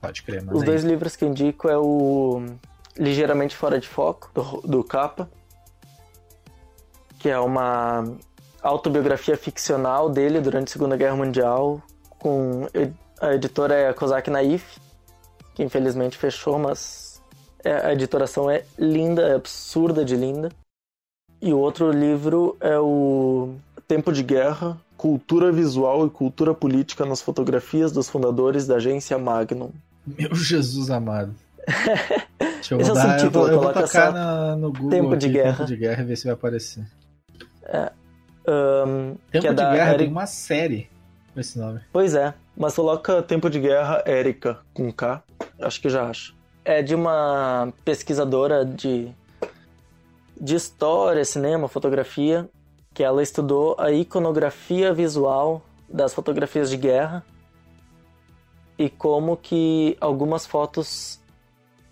[0.00, 0.66] Pode crer, mas Os aí.
[0.66, 2.44] dois livros que eu indico é o
[2.96, 5.28] Ligeiramente Fora de Foco, do, do Capa,
[7.18, 8.04] que é uma
[8.62, 11.82] autobiografia ficcional dele durante a Segunda Guerra Mundial,
[12.18, 12.66] com
[13.20, 14.78] a editora é a Kozak Naif,
[15.54, 17.22] que infelizmente fechou, mas
[17.62, 20.50] é- a editoração é linda, é absurda de linda.
[21.40, 23.54] E o outro livro é o
[23.86, 29.70] Tempo de Guerra, Cultura Visual e Cultura Política nas Fotografias dos Fundadores da Agência Magnum.
[30.06, 31.34] Meu Jesus amado.
[32.38, 35.16] Deixa eu Esse é o dar, eu vou, eu vou tocar na- no Google Tempo
[35.16, 35.56] de aqui, Guerra.
[35.56, 36.84] Tempo de Guerra e ver se vai aparecer.
[38.46, 40.88] Ahn, Tempo que é de Guerra Eric- tem uma série
[41.32, 41.80] com esse nome.
[41.92, 45.22] Pois é, mas coloca Tempo de Guerra Érica com K,
[45.60, 46.34] acho que já acho.
[46.64, 49.08] É de uma pesquisadora de,
[50.40, 52.48] de história, cinema, fotografia,
[52.94, 57.24] que ela estudou a iconografia visual das fotografias de guerra
[58.78, 61.20] e como que algumas fotos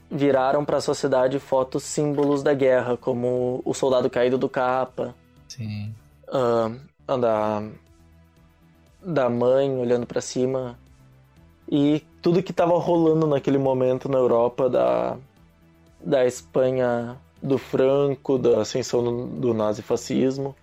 [0.09, 5.15] viraram para a sociedade fotos símbolos da guerra, como o soldado caído do capa,
[5.49, 5.93] Sim.
[6.29, 7.63] a da,
[9.05, 10.79] da mãe olhando pra cima
[11.69, 15.17] e tudo que tava rolando naquele momento na Europa da,
[16.01, 20.55] da Espanha do Franco, da ascensão do, do nazifascismo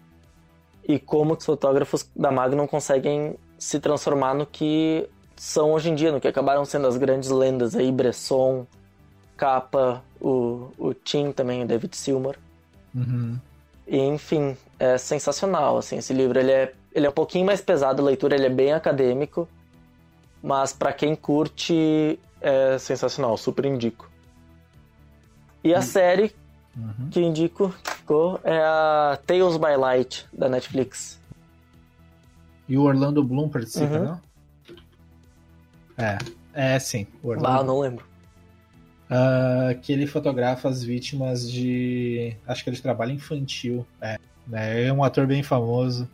[0.90, 6.12] e como os fotógrafos da Magnum conseguem se transformar no que são hoje em dia,
[6.12, 8.66] no que acabaram sendo as grandes lendas aí, Bresson,
[9.38, 12.38] Capa, o, o Tim também, o David Silmar.
[12.96, 13.38] Uhum.
[13.88, 16.40] E, enfim, é sensacional, assim, esse livro.
[16.40, 19.48] Ele é, ele é um pouquinho mais pesado a leitura, ele é bem acadêmico,
[20.42, 24.10] mas pra quem curte, é sensacional, super indico.
[25.64, 26.36] E a série
[26.80, 27.10] Uhum.
[27.10, 27.74] que indico
[28.44, 31.20] é a Tales by Light, da Netflix.
[32.68, 34.06] E o Orlando Bloom participa, Uhum.
[34.06, 34.22] não?
[35.98, 36.18] É,
[36.54, 37.06] é sim.
[37.22, 38.06] Orlando Ah, não lembro.
[39.10, 42.36] Ah, que ele fotografa as vítimas de.
[42.48, 43.86] Acho que ele trabalha infantil.
[44.00, 44.18] É,
[44.48, 44.84] né?
[44.86, 46.08] é um ator bem famoso.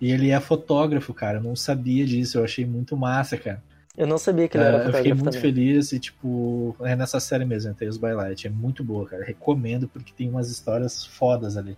[0.00, 1.38] E ele é fotógrafo, cara.
[1.38, 2.38] Eu não sabia disso.
[2.38, 3.62] Eu achei muito massa, cara.
[4.00, 5.40] Eu não sabia que ele era Ah, eu fiquei fotógrafo muito também.
[5.54, 8.46] feliz e, tipo, é nessa série mesmo, Tales by Light.
[8.46, 9.22] É muito boa, cara.
[9.22, 11.76] Recomendo porque tem umas histórias fodas ali.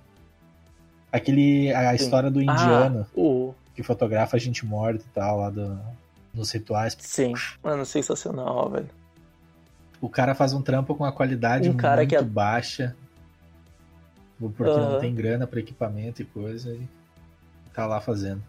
[1.11, 1.73] Aquele.
[1.75, 3.55] A história do indiano Ah, o...
[3.75, 5.77] que fotografa a gente morta e tal, lá do,
[6.33, 6.97] nos rituais.
[7.01, 8.89] Sim, mano, sensacional, velho.
[10.01, 12.95] O cara faz um trampo com uma qualidade Um cara muito que é- baixa.
[14.39, 15.01] Porque não Aham.
[15.01, 16.71] tem grana pra equipamento e coisa.
[16.73, 16.87] E
[17.75, 18.43] tá lá fazendo.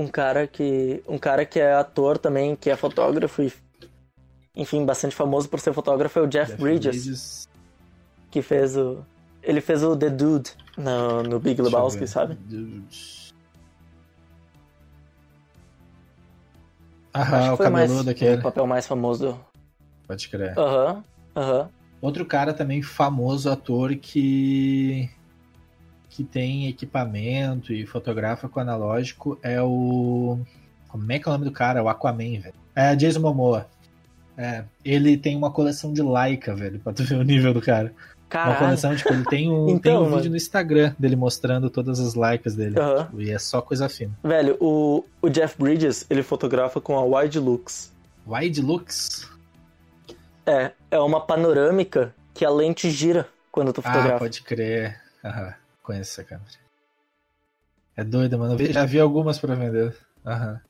[0.00, 3.52] Um cara que um cara que é ator também, que é fotógrafo e
[4.56, 7.48] enfim, bastante famoso por ser fotógrafo é o Jeff, Jeff Bridges, Bridges,
[8.30, 9.04] que fez o
[9.42, 12.34] ele fez o The Dude no, no Big Lebowski, sabe?
[12.34, 13.30] Dude.
[17.12, 18.42] Ah, que o foi mais cabeludo o aquele.
[18.42, 19.40] papel mais famoso do
[20.06, 20.58] Pode crer.
[20.58, 21.04] Aham.
[21.36, 21.68] Aham.
[22.00, 25.10] Outro cara também famoso, ator, que
[26.10, 30.38] que tem equipamento e fotografa com analógico é o.
[30.88, 31.82] Como é que é o nome do cara?
[31.82, 32.54] O Aquaman, velho.
[32.74, 33.66] É Jason Momoa.
[34.36, 37.92] É, ele tem uma coleção de Leica, velho, pra tu ver o nível do cara.
[37.92, 38.58] Uma Caralho.
[38.58, 40.16] coleção, tipo, ele tem um, Então, tem um mano.
[40.16, 42.74] vídeo no Instagram dele mostrando todas as Leicas dele.
[42.74, 44.12] Tipo, e é só coisa fina.
[44.22, 47.92] Velho, o, o Jeff Bridges, ele fotografa com a Wide Lux.
[48.26, 49.28] Wide Lux?
[50.46, 54.18] É, é uma panorâmica que a lente gira quando tu Ah, fotografa.
[54.20, 55.00] pode crer.
[55.24, 55.52] Aham,
[55.90, 56.50] conheço essa câmera.
[57.96, 58.56] É doido, mano.
[58.60, 59.94] Eu já vi algumas pra vender.
[60.24, 60.60] Aham.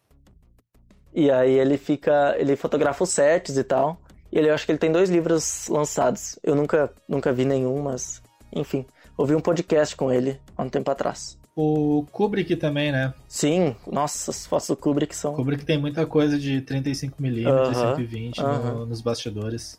[1.15, 2.35] E aí ele fica.
[2.39, 4.01] Ele fotografa os sets e tal.
[4.33, 6.39] E ele, eu acho que ele tem dois livros lançados.
[6.43, 8.23] Eu nunca, nunca vi nenhum, mas.
[8.53, 8.87] Enfim.
[9.17, 11.39] Ouvi um podcast com ele há um tempo atrás.
[11.55, 13.13] O Kubrick também, né?
[13.29, 15.35] Sim, nossa, as fotos do Kubrick são.
[15.35, 18.87] Kubrick tem muita coisa de 35mm, Aham, 120 no- aham.
[18.87, 19.79] nos bastidores.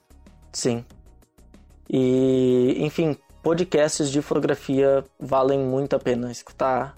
[0.54, 0.86] Sim.
[1.89, 6.96] E, enfim, podcasts de fotografia valem muito a pena escutar.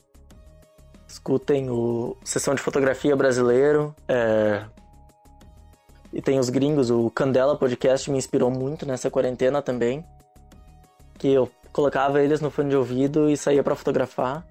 [1.07, 3.95] Escutem o Sessão de Fotografia Brasileiro.
[4.07, 4.63] é,
[6.11, 10.03] E tem os gringos, o Candela Podcast me inspirou muito nessa quarentena também.
[11.17, 14.45] Que eu colocava eles no fone de ouvido e saía pra fotografar.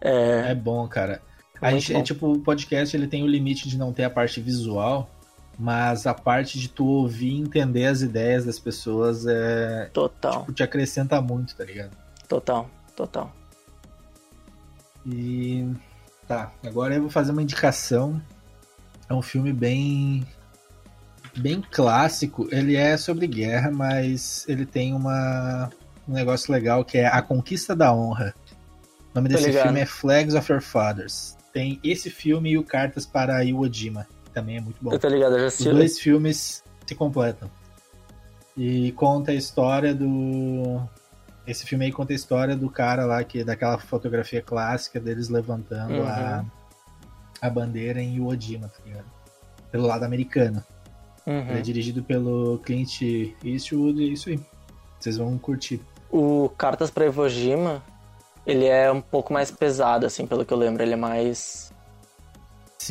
[0.00, 1.20] É, É bom, cara.
[1.60, 1.98] A gente, bom.
[1.98, 5.10] é, tipo, o podcast ele tem o limite de não ter a parte visual,
[5.58, 9.90] Mas a parte de tu ouvir e entender as ideias das pessoas é.
[9.92, 10.40] Total.
[10.40, 11.96] Tipo, te acrescenta muito, tá ligado?
[12.26, 13.34] Total, total.
[15.06, 15.68] E.
[16.26, 18.20] Tá, agora eu vou fazer uma indicação.
[19.08, 20.26] É um filme bem.
[21.36, 22.48] bem clássico.
[22.50, 25.70] Ele é sobre guerra, mas ele tem uma.
[26.08, 28.34] um negócio legal que é A Conquista da Honra.
[29.12, 29.64] O nome Tô desse ligado.
[29.64, 31.36] filme é Flags of Your Fathers.
[31.52, 34.06] Tem esse filme e o Cartas para Iwo Jima,
[34.40, 34.92] também é muito bom.
[34.92, 35.72] Eu tô ligado, eu já Os assisti.
[35.72, 37.50] dois filmes se completam.
[38.56, 40.80] E conta a história do.
[41.46, 45.94] Esse filme aí conta a história do cara lá, que daquela fotografia clássica deles levantando
[45.94, 46.06] Uhum.
[46.06, 46.44] a,
[47.40, 49.06] a bandeira em Iwo Jima, tá ligado?
[49.70, 50.62] Pelo lado americano.
[51.26, 51.62] Ele é Uhum.
[51.62, 53.02] dirigido pelo Clint
[53.44, 54.40] Eastwood e é isso aí.
[54.98, 55.80] Vocês vão curtir.
[56.10, 57.82] O Cartas pra Iwo Jima,
[58.46, 60.82] ele é um pouco mais pesado, assim, pelo que eu lembro.
[60.82, 61.72] Ele é mais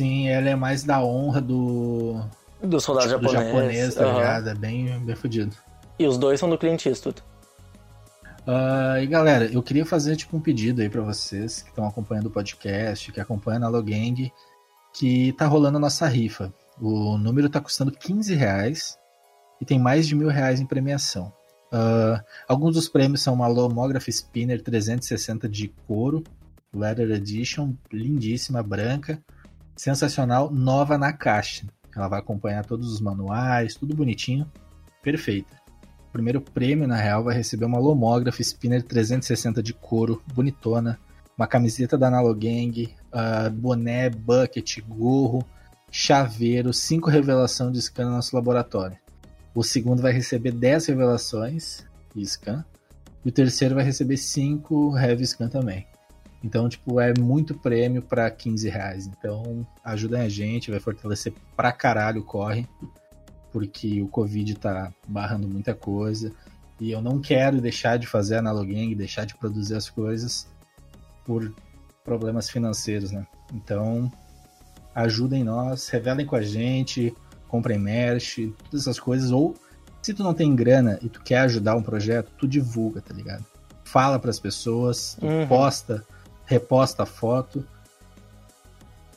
[0.00, 2.22] Sim, ela é mais da honra do,
[2.62, 3.94] dos soldados tipo, do japoneses.
[3.94, 4.14] japonês, tá aham.
[4.14, 4.48] ligado?
[4.48, 5.54] É bem, bem fudido.
[5.98, 7.22] E os dois são do Clint Eastwood.
[8.46, 12.28] Ah, e galera, eu queria fazer tipo um pedido aí pra vocês que estão acompanhando
[12.28, 14.32] o podcast, que acompanham a Logang,
[14.94, 16.50] que tá rolando a nossa rifa.
[16.80, 18.96] O número tá custando 15 reais
[19.60, 21.30] e tem mais de mil reais em premiação.
[21.70, 26.24] Ah, alguns dos prêmios são uma Lomograph Spinner 360 de couro,
[26.72, 29.22] Leather Edition, lindíssima, branca,
[29.80, 31.66] sensacional, nova na caixa.
[31.96, 34.46] Ela vai acompanhar todos os manuais, tudo bonitinho,
[35.02, 35.58] perfeita.
[36.06, 40.98] O primeiro prêmio, na real, vai receber uma Lomograph Spinner 360 de couro, bonitona,
[41.34, 45.42] uma camiseta da Analogang, ah, boné, bucket, gorro,
[45.90, 48.98] chaveiro, 5 revelação de scan no nosso laboratório.
[49.54, 52.62] O segundo vai receber 10 revelações de scan.
[53.24, 55.86] E o terceiro vai receber 5 heavy scan também.
[56.42, 59.06] Então, tipo, é muito prêmio para 15 reais.
[59.06, 62.66] Então, ajudem a gente, vai fortalecer pra caralho o corre
[63.52, 66.32] porque o Covid tá barrando muita coisa
[66.78, 70.46] e eu não quero deixar de fazer Analogang, deixar de produzir as coisas
[71.24, 71.52] por
[72.04, 73.26] problemas financeiros, né?
[73.52, 74.10] Então,
[74.94, 77.12] ajudem nós, revelem com a gente,
[77.48, 78.38] comprem merch,
[78.70, 79.54] todas essas coisas ou
[80.00, 83.44] se tu não tem grana e tu quer ajudar um projeto, tu divulga, tá ligado?
[83.84, 85.46] Fala pras pessoas, tu Uhum.
[85.46, 86.06] posta,
[86.50, 87.64] reposta a foto.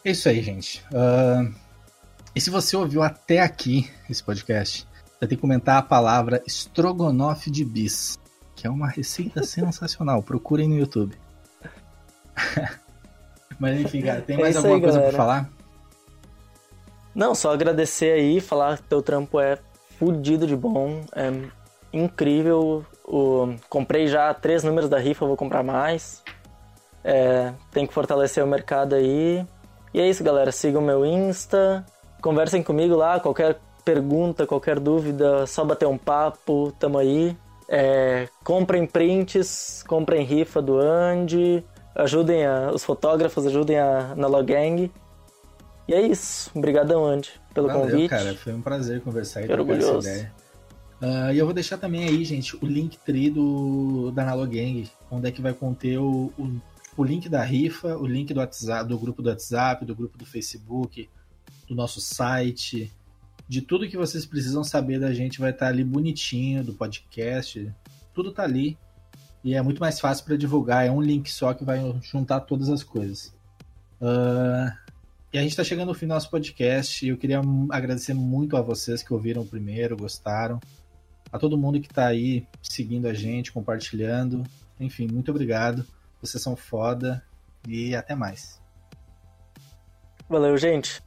[0.06, 0.86] É isso aí, gente.
[0.94, 1.50] Ah,
[2.36, 4.88] e se você ouviu até aqui esse podcast,
[5.20, 8.20] vai ter que comentar a palavra estrogonofe de bis,
[8.56, 10.22] que é uma receita sensacional.
[10.22, 11.18] Procurem no YouTube.
[13.60, 15.18] Mas enfim, cara, tem É mais isso alguma aí, coisa pra galera.
[15.18, 15.50] falar?
[17.16, 19.58] Não, só agradecer aí, falar que teu trampo é
[20.00, 21.32] fudido de bom, é
[21.92, 22.84] incrível.
[23.06, 23.56] O...
[23.70, 26.24] Comprei já três números da rifa, vou comprar mais.
[27.04, 29.46] É, tem que fortalecer o mercado aí.
[29.94, 30.52] E é isso, galera.
[30.52, 31.86] Sigam meu Insta,
[32.22, 37.36] conversem comigo lá, qualquer pergunta, qualquer dúvida, só bater um papo, tamo aí.
[37.68, 41.64] É, comprem prints, comprem rifa do Andy,
[41.96, 44.90] ajudem a- os fotógrafos, ajudem a Nalogang.
[45.88, 46.50] E é isso.
[46.56, 48.10] Obrigadão, Andy, pelo Valeu, convite.
[48.10, 48.34] cara.
[48.36, 50.32] Foi um prazer conversar e trocar essa ideia.
[51.02, 55.28] Ah, e eu vou deixar também aí, gente, o link tri do, da Nalogang, onde
[55.28, 56.62] é que vai conter o, o,
[57.02, 60.26] o link da rifa, o link do WhatsApp, do grupo do WhatsApp, do grupo do
[60.26, 61.10] Facebook,
[61.68, 62.92] do nosso site,
[63.48, 67.72] de tudo que vocês precisam saber da gente vai estar ali bonitinho, do podcast,
[68.14, 68.78] tudo tá ali.
[69.44, 72.70] E é muito mais fácil para divulgar, é um link só que vai juntar todas
[72.70, 73.34] as coisas.
[74.02, 74.78] Ah,
[75.34, 77.42] e a gente está chegando no fim do nosso podcast e eu queria
[77.72, 80.60] agradecer muito a vocês que ouviram primeiro, gostaram.
[81.32, 84.44] A todo mundo que está aí seguindo a gente, compartilhando.
[84.80, 85.86] Enfim, muito obrigado.
[86.24, 87.22] Vocês são foda
[87.68, 88.62] e até mais.
[90.30, 91.04] Valeu, gente.